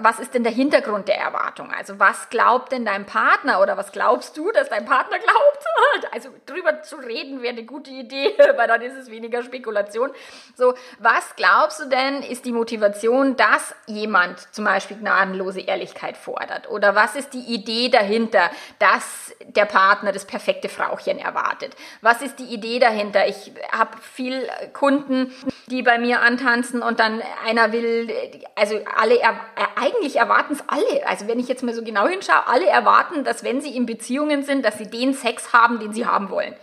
[0.00, 1.70] was ist denn der Hintergrund der Erwartung?
[1.72, 5.38] Also was glaubt denn dein Partner oder was glaubst du, dass dein Partner glaubt?
[6.12, 10.10] Also drüber zu reden wäre eine gute Idee, weil dann ist es weniger Spekulation.
[10.54, 16.68] So, was glaubst du denn, ist die Motivation, dass jemand zum Beispiel gnadenlose Ehrlichkeit fordert?
[16.70, 21.74] Oder was ist die Idee dahinter, dass der Partner das perfekte Frauchen erwartet?
[22.00, 23.26] Was ist die Idee dahinter?
[23.26, 25.32] Ich habe viel Kunden,
[25.66, 28.12] die bei mir antanzen und dann einer will,
[28.54, 29.38] also alle, er,
[29.76, 33.44] eigentlich erwarten es alle, also wenn ich jetzt mal so genau hinschaue, alle erwarten, dass
[33.44, 36.54] wenn sie in Beziehungen sind, dass sie den Sex haben, den sie haben wollen.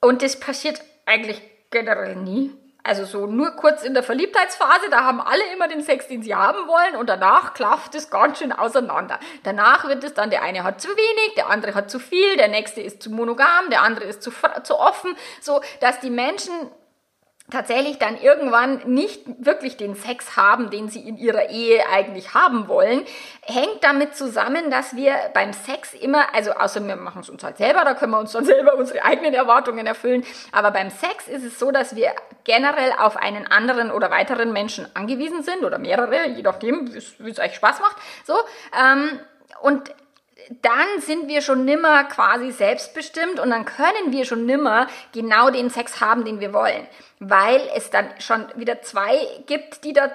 [0.00, 1.40] Und das passiert eigentlich
[1.70, 2.52] generell nie.
[2.86, 6.34] Also so nur kurz in der Verliebtheitsphase, da haben alle immer den Sex, den sie
[6.34, 9.18] haben wollen und danach klafft es ganz schön auseinander.
[9.42, 12.48] Danach wird es dann, der eine hat zu wenig, der andere hat zu viel, der
[12.48, 14.30] nächste ist zu monogam, der andere ist zu,
[14.64, 16.52] zu offen, so dass die Menschen
[17.50, 22.68] tatsächlich dann irgendwann nicht wirklich den Sex haben, den sie in ihrer Ehe eigentlich haben
[22.68, 23.04] wollen,
[23.42, 27.58] hängt damit zusammen, dass wir beim Sex immer, also außer wir machen es uns halt
[27.58, 31.44] selber, da können wir uns dann selber unsere eigenen Erwartungen erfüllen, aber beim Sex ist
[31.44, 32.12] es so, dass wir
[32.44, 37.38] generell auf einen anderen oder weiteren Menschen angewiesen sind oder mehrere, je nachdem, wie es
[37.38, 38.34] euch Spaß macht, so,
[38.74, 39.20] ähm,
[39.60, 39.94] und
[40.62, 45.70] dann sind wir schon nimmer quasi selbstbestimmt und dann können wir schon nimmer genau den
[45.70, 46.86] Sex haben, den wir wollen.
[47.26, 49.16] Weil es dann schon wieder zwei
[49.46, 50.10] gibt, die da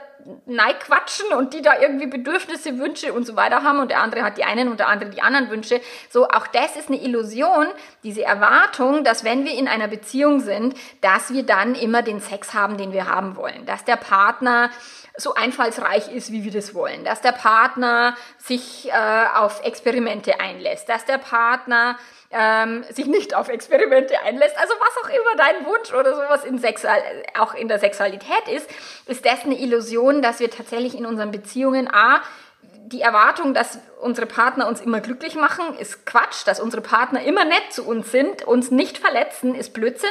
[0.80, 4.38] quatschen und die da irgendwie Bedürfnisse, Wünsche und so weiter haben und der andere hat
[4.38, 5.82] die einen und der andere die anderen Wünsche.
[6.10, 7.68] So, auch das ist eine Illusion,
[8.03, 12.53] diese Erwartung, dass wenn wir in einer Beziehung sind, dass wir dann immer den Sex
[12.53, 13.66] haben, den wir haben wollen.
[13.66, 14.70] Dass der Partner
[15.16, 17.03] so einfallsreich ist, wie wir das wollen.
[17.03, 20.89] Dass der Partner sich äh, auf Experimente einlässt.
[20.89, 21.97] Dass der Partner
[22.32, 24.57] ähm, sich nicht auf Experimente einlässt.
[24.57, 27.01] Also was auch immer dein Wunsch oder sowas in Sexual
[27.38, 28.69] auch in der Sexualität ist,
[29.07, 32.21] ist das eine Illusion, dass wir tatsächlich in unseren Beziehungen A,
[32.86, 36.45] die Erwartung, dass unsere Partner uns immer glücklich machen, ist Quatsch.
[36.45, 40.09] Dass unsere Partner immer nett zu uns sind, uns nicht verletzen, ist Blödsinn.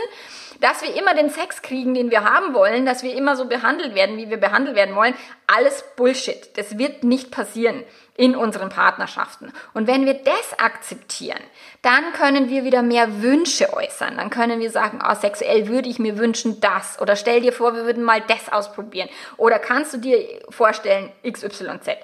[0.60, 3.94] Dass wir immer den Sex kriegen, den wir haben wollen, dass wir immer so behandelt
[3.94, 5.14] werden, wie wir behandelt werden wollen,
[5.46, 6.56] alles Bullshit.
[6.56, 7.84] Das wird nicht passieren
[8.16, 9.52] in unseren Partnerschaften.
[9.74, 11.40] Und wenn wir das akzeptieren,
[11.82, 14.16] dann können wir wieder mehr Wünsche äußern.
[14.16, 17.00] Dann können wir sagen, oh, sexuell würde ich mir wünschen das.
[17.00, 19.08] Oder stell dir vor, wir würden mal das ausprobieren.
[19.36, 21.98] Oder kannst du dir vorstellen, XYZ.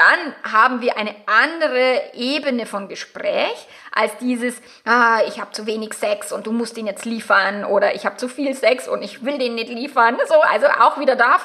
[0.00, 5.92] Dann haben wir eine andere Ebene von Gespräch als dieses, ah, ich habe zu wenig
[5.92, 9.26] Sex und du musst ihn jetzt liefern oder ich habe zu viel Sex und ich
[9.26, 10.16] will den nicht liefern.
[10.26, 11.38] So, also auch wieder da,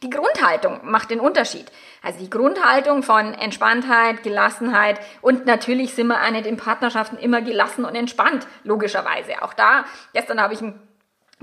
[0.00, 1.66] die Grundhaltung macht den Unterschied.
[2.02, 7.42] Also die Grundhaltung von Entspanntheit, Gelassenheit und natürlich sind wir auch nicht in Partnerschaften immer
[7.42, 9.42] gelassen und entspannt, logischerweise.
[9.42, 10.80] Auch da, gestern habe ich ein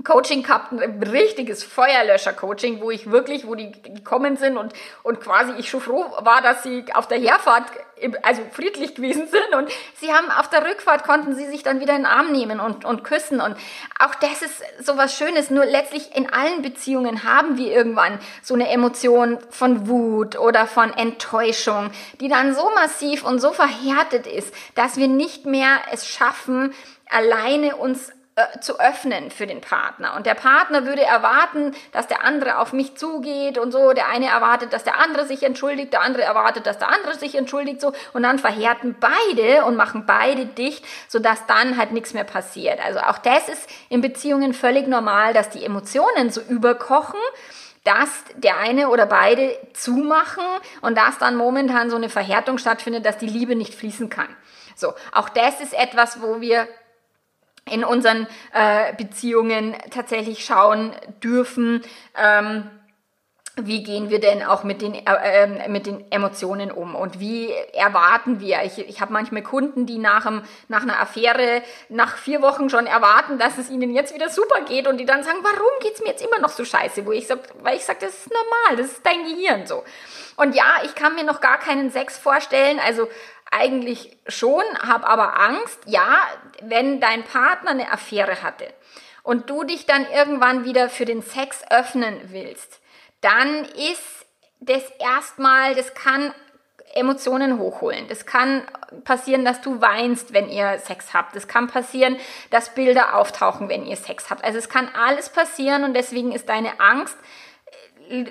[0.04, 4.72] Coaching gehabt, ein richtiges Feuerlöscher-Coaching, wo ich wirklich, wo die gekommen sind und,
[5.02, 7.64] und quasi ich schon froh war, dass sie auf der Herfahrt
[8.22, 9.70] also friedlich gewesen sind und
[10.00, 12.84] sie haben auf der Rückfahrt konnten sie sich dann wieder in den Arm nehmen und,
[12.84, 13.56] und küssen und
[14.00, 18.54] auch das ist so was Schönes, nur letztlich in allen Beziehungen haben wir irgendwann so
[18.54, 21.90] eine Emotion von Wut oder von Enttäuschung,
[22.20, 26.74] die dann so massiv und so verhärtet ist, dass wir nicht mehr es schaffen,
[27.08, 30.14] alleine uns äh, zu öffnen für den Partner.
[30.16, 33.92] Und der Partner würde erwarten, dass der andere auf mich zugeht und so.
[33.92, 37.34] Der eine erwartet, dass der andere sich entschuldigt, der andere erwartet, dass der andere sich
[37.34, 37.92] entschuldigt, so.
[38.14, 42.82] Und dann verhärten beide und machen beide dicht, sodass dann halt nichts mehr passiert.
[42.82, 47.20] Also auch das ist in Beziehungen völlig normal, dass die Emotionen so überkochen
[47.84, 50.44] dass der eine oder beide zumachen
[50.82, 54.28] und dass dann momentan so eine Verhärtung stattfindet, dass die Liebe nicht fließen kann.
[54.76, 56.68] So, auch das ist etwas, wo wir
[57.70, 60.92] in unseren äh, Beziehungen tatsächlich schauen
[61.22, 61.82] dürfen,
[62.16, 62.70] ähm,
[63.56, 67.52] wie gehen wir denn auch mit den, äh, ähm, mit den Emotionen um und wie
[67.74, 68.62] erwarten wir?
[68.64, 72.86] Ich, ich habe manchmal Kunden, die nach, einem, nach einer Affäre nach vier Wochen schon
[72.86, 76.08] erwarten, dass es ihnen jetzt wieder super geht und die dann sagen, warum geht's mir
[76.08, 77.04] jetzt immer noch so scheiße?
[77.04, 79.84] Wo ich sag, weil ich sage, das ist normal, das ist dein Gehirn so.
[80.36, 83.06] Und ja, ich kann mir noch gar keinen Sex vorstellen, also
[83.52, 86.18] eigentlich schon, habe aber Angst, ja,
[86.62, 88.66] wenn dein Partner eine Affäre hatte
[89.22, 92.80] und du dich dann irgendwann wieder für den Sex öffnen willst,
[93.20, 94.26] dann ist
[94.60, 96.34] das erstmal, das kann
[96.94, 98.06] Emotionen hochholen.
[98.08, 98.62] Das kann
[99.04, 101.34] passieren, dass du weinst, wenn ihr Sex habt.
[101.36, 102.16] Es kann passieren,
[102.50, 104.44] dass Bilder auftauchen, wenn ihr Sex habt.
[104.44, 107.16] Also es kann alles passieren und deswegen ist deine Angst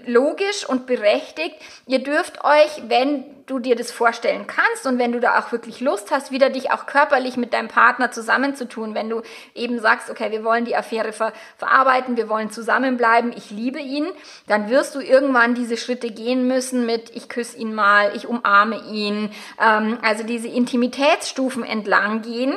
[0.06, 1.56] logisch und berechtigt.
[1.88, 5.82] Ihr dürft euch, wenn du dir das vorstellen kannst und wenn du da auch wirklich
[5.82, 9.22] Lust hast, wieder dich auch körperlich mit deinem Partner zusammenzutun, wenn du
[9.56, 14.08] eben sagst, okay, wir wollen die Affäre ver verarbeiten, wir wollen zusammenbleiben, ich liebe ihn,
[14.48, 18.82] dann wirst du irgendwann diese Schritte gehen müssen mit, ich küsse ihn mal, ich umarme
[18.92, 22.54] ihn, ähm, also diese Intimitätsstufen entlang gehen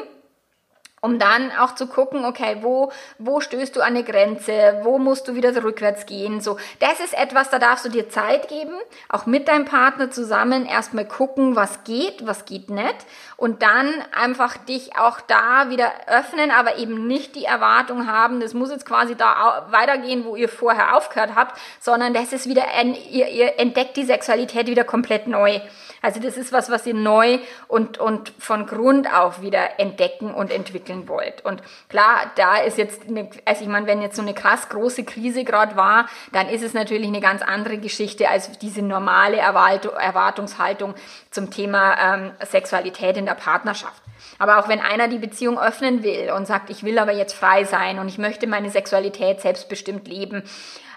[1.04, 5.28] um dann auch zu gucken, okay, wo, wo stößt du an eine Grenze, wo musst
[5.28, 6.56] du wieder rückwärts gehen, so.
[6.80, 8.72] Das ist etwas, da darfst du dir Zeit geben,
[9.10, 12.96] auch mit deinem Partner zusammen erstmal gucken, was geht, was geht nicht
[13.36, 18.54] und dann einfach dich auch da wieder öffnen, aber eben nicht die Erwartung haben, das
[18.54, 22.94] muss jetzt quasi da weitergehen, wo ihr vorher aufgehört habt, sondern das ist wieder, ein,
[23.10, 25.60] ihr, ihr entdeckt die Sexualität wieder komplett neu.
[26.04, 30.52] Also das ist was, was ihr neu und, und von Grund auf wieder entdecken und
[30.52, 31.42] entwickeln wollt.
[31.46, 35.04] Und klar, da ist jetzt, eine, also ich meine, wenn jetzt so eine krass große
[35.04, 40.94] Krise gerade war, dann ist es natürlich eine ganz andere Geschichte als diese normale Erwartungshaltung
[41.30, 44.02] zum Thema ähm, Sexualität in der Partnerschaft.
[44.38, 47.64] Aber auch wenn einer die Beziehung öffnen will und sagt, ich will aber jetzt frei
[47.64, 50.42] sein und ich möchte meine Sexualität selbstbestimmt leben,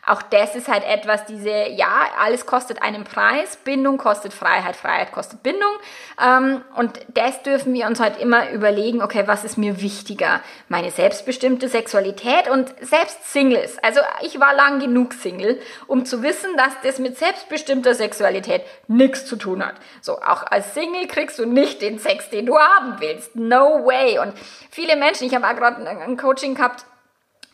[0.08, 5.12] auch das ist halt etwas, diese, ja, alles kostet einen Preis, Bindung kostet Freiheit, Freiheit
[5.12, 5.72] kostet Bindung.
[6.24, 10.42] Ähm, und das dürfen wir uns halt immer überlegen, okay, was ist mir wichtiger?
[10.70, 13.78] Meine selbstbestimmte Sexualität und selbst Singles.
[13.80, 19.26] Also ich war lang genug Single, um zu wissen, dass das mit selbstbestimmter Sexualität nichts
[19.26, 19.76] zu tun hat.
[20.02, 23.36] So, auch als Single kriegst du nicht den Sex, den du haben willst.
[23.36, 24.20] No way.
[24.20, 24.34] Und
[24.72, 26.86] viele Menschen, ich habe auch gerade ein Coaching gehabt,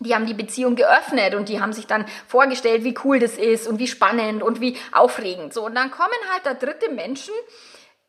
[0.04, 3.68] die haben die Beziehung geöffnet und die haben sich dann vorgestellt, wie cool das ist
[3.68, 5.54] und wie spannend und wie aufregend.
[5.54, 7.34] So, und dann kommen halt da dritte Menschen,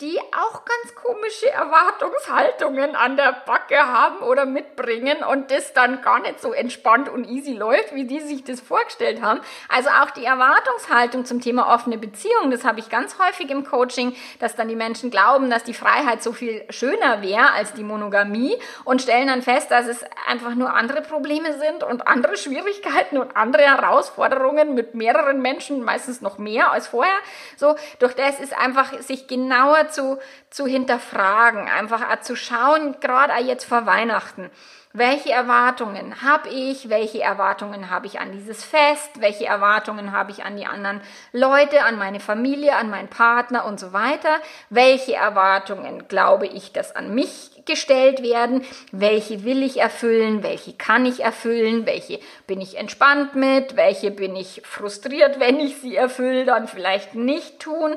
[0.04, 6.20] die auch ganz komische Erwartungshaltungen an der Backe haben oder mitbringen und das dann gar
[6.20, 9.40] nicht so entspannt und easy läuft, wie die sich das vorgestellt haben.
[9.70, 14.14] Also auch die Erwartungshaltung zum Thema offene Beziehung, das habe ich ganz häufig im Coaching,
[14.40, 18.58] dass dann die Menschen glauben, dass die Freiheit so viel schöner wäre als die Monogamie
[18.84, 23.38] und stellen dann fest, dass es einfach nur andere Probleme sind und andere Schwierigkeiten und
[23.38, 27.16] andere Herausforderungen mit mehreren Menschen, meistens noch mehr als vorher.
[27.56, 30.18] So, durch das ist einfach sich genauer zu,
[30.50, 34.50] zu hinterfragen, einfach zu schauen, gerade jetzt vor Weihnachten.
[34.96, 36.88] Welche Erwartungen habe ich?
[36.88, 39.10] Welche Erwartungen habe ich an dieses Fest?
[39.20, 41.00] Welche Erwartungen habe ich an die anderen
[41.32, 44.36] Leute, an meine Familie, an meinen Partner und so weiter?
[44.70, 48.64] Welche Erwartungen glaube ich, dass an mich gestellt werden?
[48.92, 50.44] Welche will ich erfüllen?
[50.44, 51.86] Welche kann ich erfüllen?
[51.86, 53.74] Welche bin ich entspannt mit?
[53.74, 57.96] Welche bin ich frustriert, wenn ich sie erfülle, dann vielleicht nicht tun?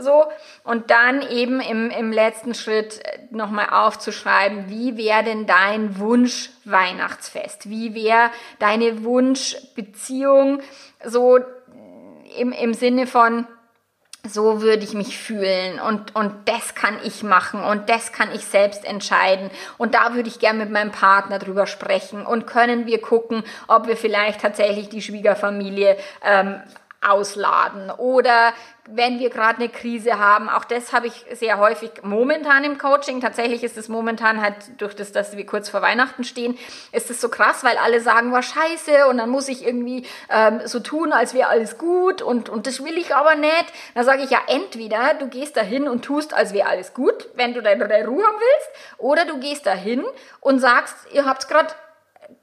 [0.00, 0.26] So,
[0.62, 6.37] und dann eben im, im letzten Schritt äh, nochmal aufzuschreiben, wie wäre denn dein Wunsch
[6.64, 7.68] Weihnachtsfest?
[7.68, 10.60] Wie wäre deine Wunschbeziehung
[11.04, 11.38] so
[12.38, 13.46] im, im Sinne von,
[14.26, 18.44] so würde ich mich fühlen und, und das kann ich machen und das kann ich
[18.44, 23.00] selbst entscheiden und da würde ich gerne mit meinem Partner drüber sprechen und können wir
[23.00, 26.60] gucken, ob wir vielleicht tatsächlich die Schwiegerfamilie ähm,
[27.00, 28.52] ausladen oder
[28.90, 33.20] wenn wir gerade eine Krise haben, auch das habe ich sehr häufig momentan im Coaching.
[33.20, 36.58] Tatsächlich ist es momentan halt durch das, dass wir kurz vor Weihnachten stehen,
[36.92, 40.60] ist es so krass, weil alle sagen, war scheiße und dann muss ich irgendwie ähm,
[40.64, 43.66] so tun, als wäre alles gut und, und das will ich aber nicht.
[43.94, 47.54] Da sage ich ja, entweder du gehst dahin und tust, als wäre alles gut, wenn
[47.54, 50.04] du deine Ruhe haben willst, oder du gehst dahin
[50.40, 51.68] und sagst, ihr habt gerade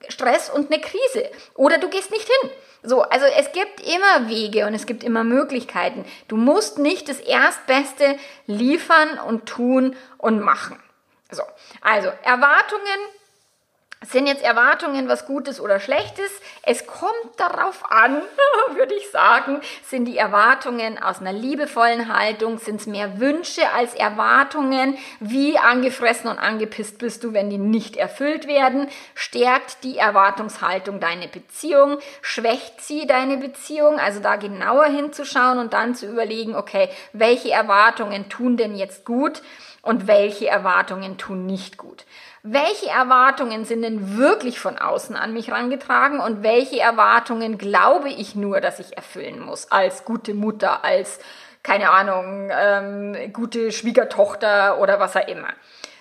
[0.09, 1.29] Stress und eine Krise.
[1.55, 2.51] Oder du gehst nicht hin.
[2.83, 6.05] So, also es gibt immer Wege und es gibt immer Möglichkeiten.
[6.27, 10.79] Du musst nicht das Erstbeste liefern und tun und machen.
[11.31, 11.43] So,
[11.81, 12.99] also Erwartungen
[14.03, 16.29] sind jetzt Erwartungen was Gutes oder Schlechtes?
[16.63, 18.21] Es kommt darauf an,
[18.75, 19.61] würde ich sagen.
[19.83, 22.59] Sind die Erwartungen aus einer liebevollen Haltung?
[22.59, 24.97] Sind es mehr Wünsche als Erwartungen?
[25.19, 28.87] Wie angefressen und angepisst bist du, wenn die nicht erfüllt werden?
[29.15, 31.99] Stärkt die Erwartungshaltung deine Beziehung?
[32.21, 33.99] Schwächt sie deine Beziehung?
[33.99, 39.41] Also da genauer hinzuschauen und dann zu überlegen, okay, welche Erwartungen tun denn jetzt gut
[39.81, 42.05] und welche Erwartungen tun nicht gut?
[42.47, 48.35] Welche Erwartungen sind denn wirklich von außen an mich rangetragen und welche Erwartungen glaube ich
[48.35, 51.19] nur, dass ich erfüllen muss als gute Mutter, als,
[51.63, 55.47] keine Ahnung, ähm, gute Schwiegertochter oder was auch immer.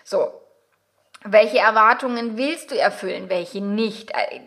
[0.05, 0.39] So,
[1.27, 4.11] welche Erwartungen willst du erfüllen, welche nicht?
[4.11, 4.41] Äh,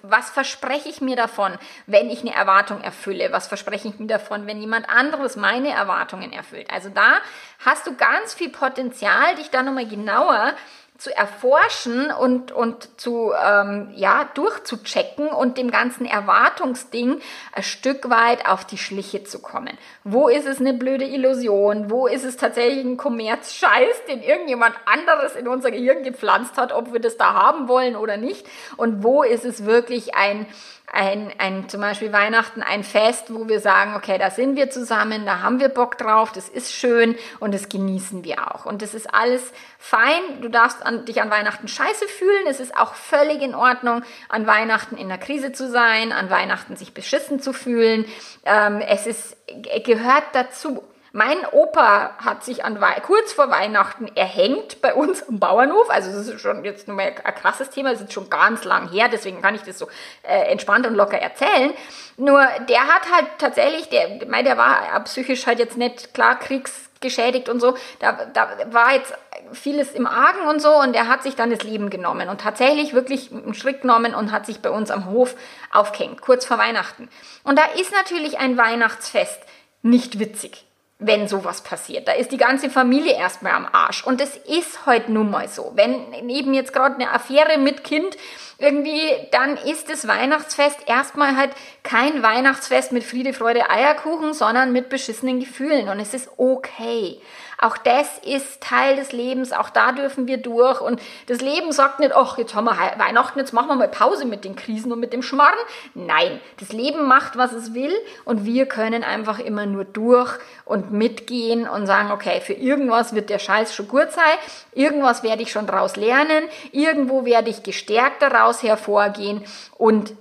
[0.00, 3.32] was verspreche ich mir davon, wenn ich eine Erwartung erfülle?
[3.32, 6.70] Was verspreche ich mir davon, wenn jemand anderes meine Erwartungen erfüllt?
[6.70, 7.18] Also da
[7.66, 10.54] hast du ganz viel Potenzial, dich da nochmal genauer
[10.96, 17.20] zu erforschen und, und zu, ähm, ja, durchzuchecken und dem ganzen Erwartungsding
[17.52, 19.76] ein Stück weit auf die Schliche zu kommen.
[20.04, 21.90] Wo ist es eine blöde Illusion?
[21.90, 26.92] Wo ist es tatsächlich ein Kommerzscheiß, den irgendjemand anderes in unser Gehirn gepflanzt hat, ob
[26.92, 28.46] wir das da haben wollen oder nicht?
[28.76, 30.46] Und wo ist es wirklich ein,
[30.94, 35.26] ein, ein, zum Beispiel Weihnachten ein Fest, wo wir sagen, okay, da sind wir zusammen,
[35.26, 38.64] da haben wir Bock drauf, das ist schön und das genießen wir auch.
[38.64, 40.40] Und das ist alles fein.
[40.40, 42.46] Du darfst an, dich an Weihnachten scheiße fühlen.
[42.48, 46.76] Es ist auch völlig in Ordnung, an Weihnachten in der Krise zu sein, an Weihnachten
[46.76, 48.04] sich beschissen zu fühlen.
[48.44, 49.36] Ähm, es ist,
[49.84, 50.84] gehört dazu.
[51.16, 55.88] Mein Opa hat sich an kurz vor Weihnachten erhängt bei uns am Bauernhof.
[55.88, 58.90] Also das ist schon jetzt nur mal ein krasses Thema, das ist schon ganz lang
[58.90, 59.86] her, deswegen kann ich das so
[60.24, 61.72] äh, entspannt und locker erzählen.
[62.16, 67.48] Nur der hat halt tatsächlich, der, mein, der war psychisch halt jetzt nicht klar kriegsgeschädigt
[67.48, 67.76] und so.
[68.00, 69.14] Da, da war jetzt
[69.52, 72.92] vieles im Argen und so und er hat sich dann das Leben genommen und tatsächlich
[72.92, 75.36] wirklich einen Schritt genommen und hat sich bei uns am Hof
[75.70, 77.08] aufgehängt, kurz vor Weihnachten.
[77.44, 79.40] Und da ist natürlich ein Weihnachtsfest
[79.82, 80.66] nicht witzig.
[80.98, 82.06] Wenn sowas passiert.
[82.06, 84.06] Da ist die ganze Familie erstmal am Arsch.
[84.06, 85.72] Und das ist heute nun mal so.
[85.74, 88.16] Wenn eben jetzt gerade eine Affäre mit Kind
[88.58, 91.50] irgendwie, dann ist das Weihnachtsfest erstmal halt
[91.82, 95.88] kein Weihnachtsfest mit Friede, Freude, Eierkuchen, sondern mit beschissenen Gefühlen.
[95.88, 97.20] Und es ist okay.
[97.64, 100.82] Auch das ist Teil des Lebens, auch da dürfen wir durch.
[100.82, 104.26] Und das Leben sagt nicht, ach, jetzt haben wir Weihnachten, jetzt machen wir mal Pause
[104.26, 105.56] mit den Krisen und mit dem Schmarrn.
[105.94, 107.94] Nein, das Leben macht, was es will
[108.26, 110.30] und wir können einfach immer nur durch
[110.66, 114.36] und mitgehen und sagen, okay, für irgendwas wird der Scheiß schon gut sein,
[114.74, 119.42] irgendwas werde ich schon daraus lernen, irgendwo werde ich gestärkt daraus hervorgehen
[119.78, 120.12] und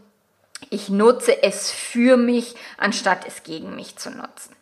[0.69, 4.55] ich nutze es für mich, anstatt es gegen mich zu nutzen.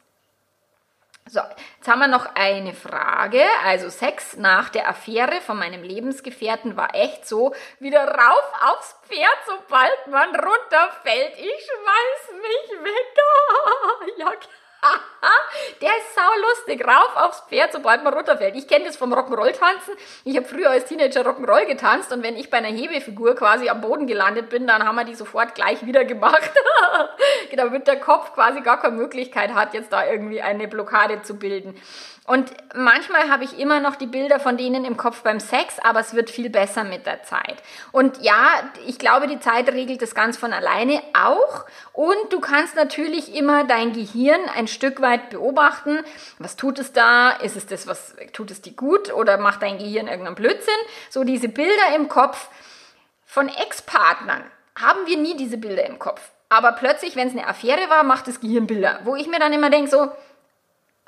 [1.34, 1.40] So,
[1.78, 3.42] jetzt haben wir noch eine Frage.
[3.64, 9.38] Also Sex nach der Affäre von meinem Lebensgefährten war echt so, wieder rauf aufs Pferd,
[9.46, 11.38] sobald man runterfällt.
[11.38, 14.18] Ich schmeiß mich weg.
[14.18, 14.34] ja,
[15.82, 16.88] der ist sau lustig.
[16.88, 18.56] Rauf aufs Pferd, sobald man runterfällt.
[18.56, 19.94] Ich kenne das vom Rock'n'Roll-Tanzen.
[20.24, 23.82] Ich habe früher als Teenager Rock'n'Roll getanzt und wenn ich bei einer Hebefigur quasi am
[23.82, 26.52] Boden gelandet bin, dann haben wir die sofort gleich wieder gemacht.
[27.56, 31.80] Damit der Kopf quasi gar keine Möglichkeit hat, jetzt da irgendwie eine Blockade zu bilden.
[32.28, 36.02] Und manchmal habe ich immer noch die Bilder von denen im Kopf beim Sex, aber
[36.02, 37.56] es wird viel besser mit der Zeit.
[37.92, 41.66] Und ja, ich glaube, die Zeit regelt das ganz von alleine auch.
[41.94, 46.00] Und du kannst natürlich immer dein Gehirn ein Stück weit beobachten.
[46.38, 47.32] Was tut es da?
[47.32, 49.12] Ist es das, was tut es dir gut?
[49.12, 50.74] Oder macht dein Gehirn irgendeinen Blödsinn?
[51.10, 52.50] So diese Bilder im Kopf
[53.26, 54.44] von Ex-Partnern
[54.80, 56.22] haben wir nie diese Bilder im Kopf.
[56.50, 59.54] Aber plötzlich, wenn es eine Affäre war, macht das Gehirn Bilder, wo ich mir dann
[59.54, 60.12] immer denke, so,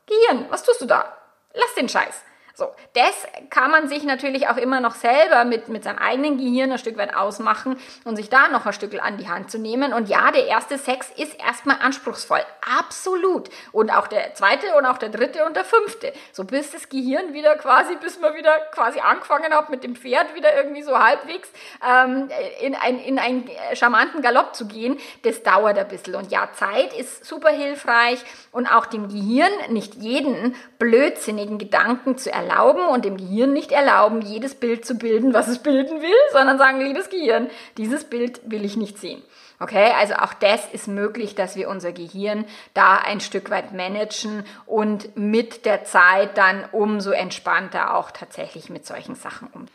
[0.05, 1.17] Gehirn, was tust du da?
[1.53, 2.23] Lass den Scheiß.
[2.55, 6.71] So, das kann man sich natürlich auch immer noch selber mit, mit seinem eigenen Gehirn
[6.71, 9.91] ein Stück weit ausmachen und sich da noch ein Stück an die Hand zu nehmen.
[9.91, 12.41] Und ja, der erste Sex ist erstmal anspruchsvoll.
[12.77, 13.49] Absolut.
[13.71, 16.13] Und auch der zweite und auch der dritte und der fünfte.
[16.31, 20.35] So bis das Gehirn wieder quasi, bis man wieder quasi angefangen hat, mit dem Pferd
[20.35, 21.49] wieder irgendwie so halbwegs
[21.83, 22.29] ähm,
[22.61, 26.13] in, ein, in einen charmanten Galopp zu gehen, das dauert ein bisschen.
[26.13, 32.31] Und ja, Zeit ist super hilfreich und auch dem Gehirn nicht jeden blödsinnigen Gedanken zu
[32.31, 36.13] erlauben erlauben und dem Gehirn nicht erlauben, jedes Bild zu bilden, was es bilden will,
[36.31, 39.21] sondern sagen, liebes Gehirn, dieses Bild will ich nicht sehen.
[39.59, 44.45] Okay, also auch das ist möglich, dass wir unser Gehirn da ein Stück weit managen
[44.65, 49.67] und mit der Zeit dann umso entspannter auch tatsächlich mit solchen Sachen um.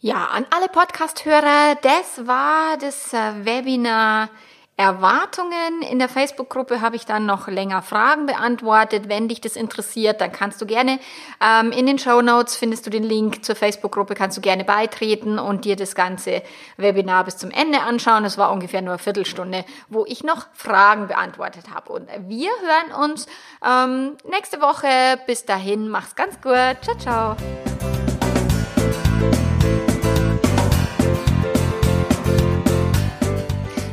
[0.00, 4.30] Ja, an alle Podcast-Hörer, das war das äh, Webinar
[4.76, 5.80] Erwartungen.
[5.90, 9.08] In der Facebook-Gruppe habe ich dann noch länger Fragen beantwortet.
[9.08, 10.98] Wenn dich das interessiert, dann kannst du gerne
[11.40, 15.38] ähm, in den Show Notes findest du den Link zur Facebook-Gruppe, kannst du gerne beitreten
[15.38, 16.42] und dir das ganze
[16.76, 18.24] Webinar bis zum Ende anschauen.
[18.24, 21.92] Es war ungefähr nur eine Viertelstunde, wo ich noch Fragen beantwortet habe.
[21.92, 23.26] Und wir hören uns
[23.66, 25.18] ähm, nächste Woche.
[25.26, 26.76] Bis dahin, mach's ganz gut.
[26.82, 27.36] Ciao, ciao.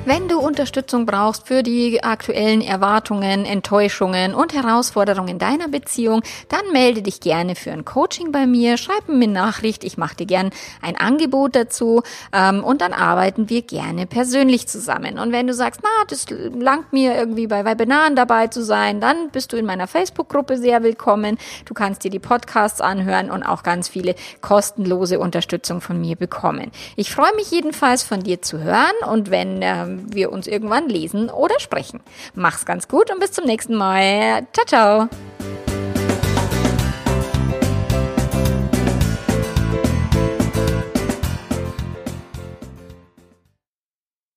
[0.06, 7.02] Wenn du Unterstützung brauchst für die aktuellen Erwartungen, Enttäuschungen und Herausforderungen deiner Beziehung, dann melde
[7.02, 10.50] dich gerne für ein Coaching bei mir, schreib mir eine Nachricht, ich mache dir gern
[10.82, 15.18] ein Angebot dazu ähm, und dann arbeiten wir gerne persönlich zusammen.
[15.20, 19.30] Und wenn du sagst, na, das langt mir irgendwie bei Webinaren dabei zu sein, dann
[19.30, 21.38] bist du in meiner Facebook-Gruppe sehr willkommen.
[21.64, 26.72] Du kannst dir die Podcasts anhören und auch ganz viele kostenlose Unterstützung von mir bekommen.
[26.98, 31.30] Ich freue mich jedenfalls von dir zu hören und wenn ähm, wir uns irgendwann lesen
[31.30, 32.02] oder sprechen.
[32.36, 34.48] Mach's ganz gut und bis zum nächsten Mal.
[34.54, 35.10] Ciao, ciao.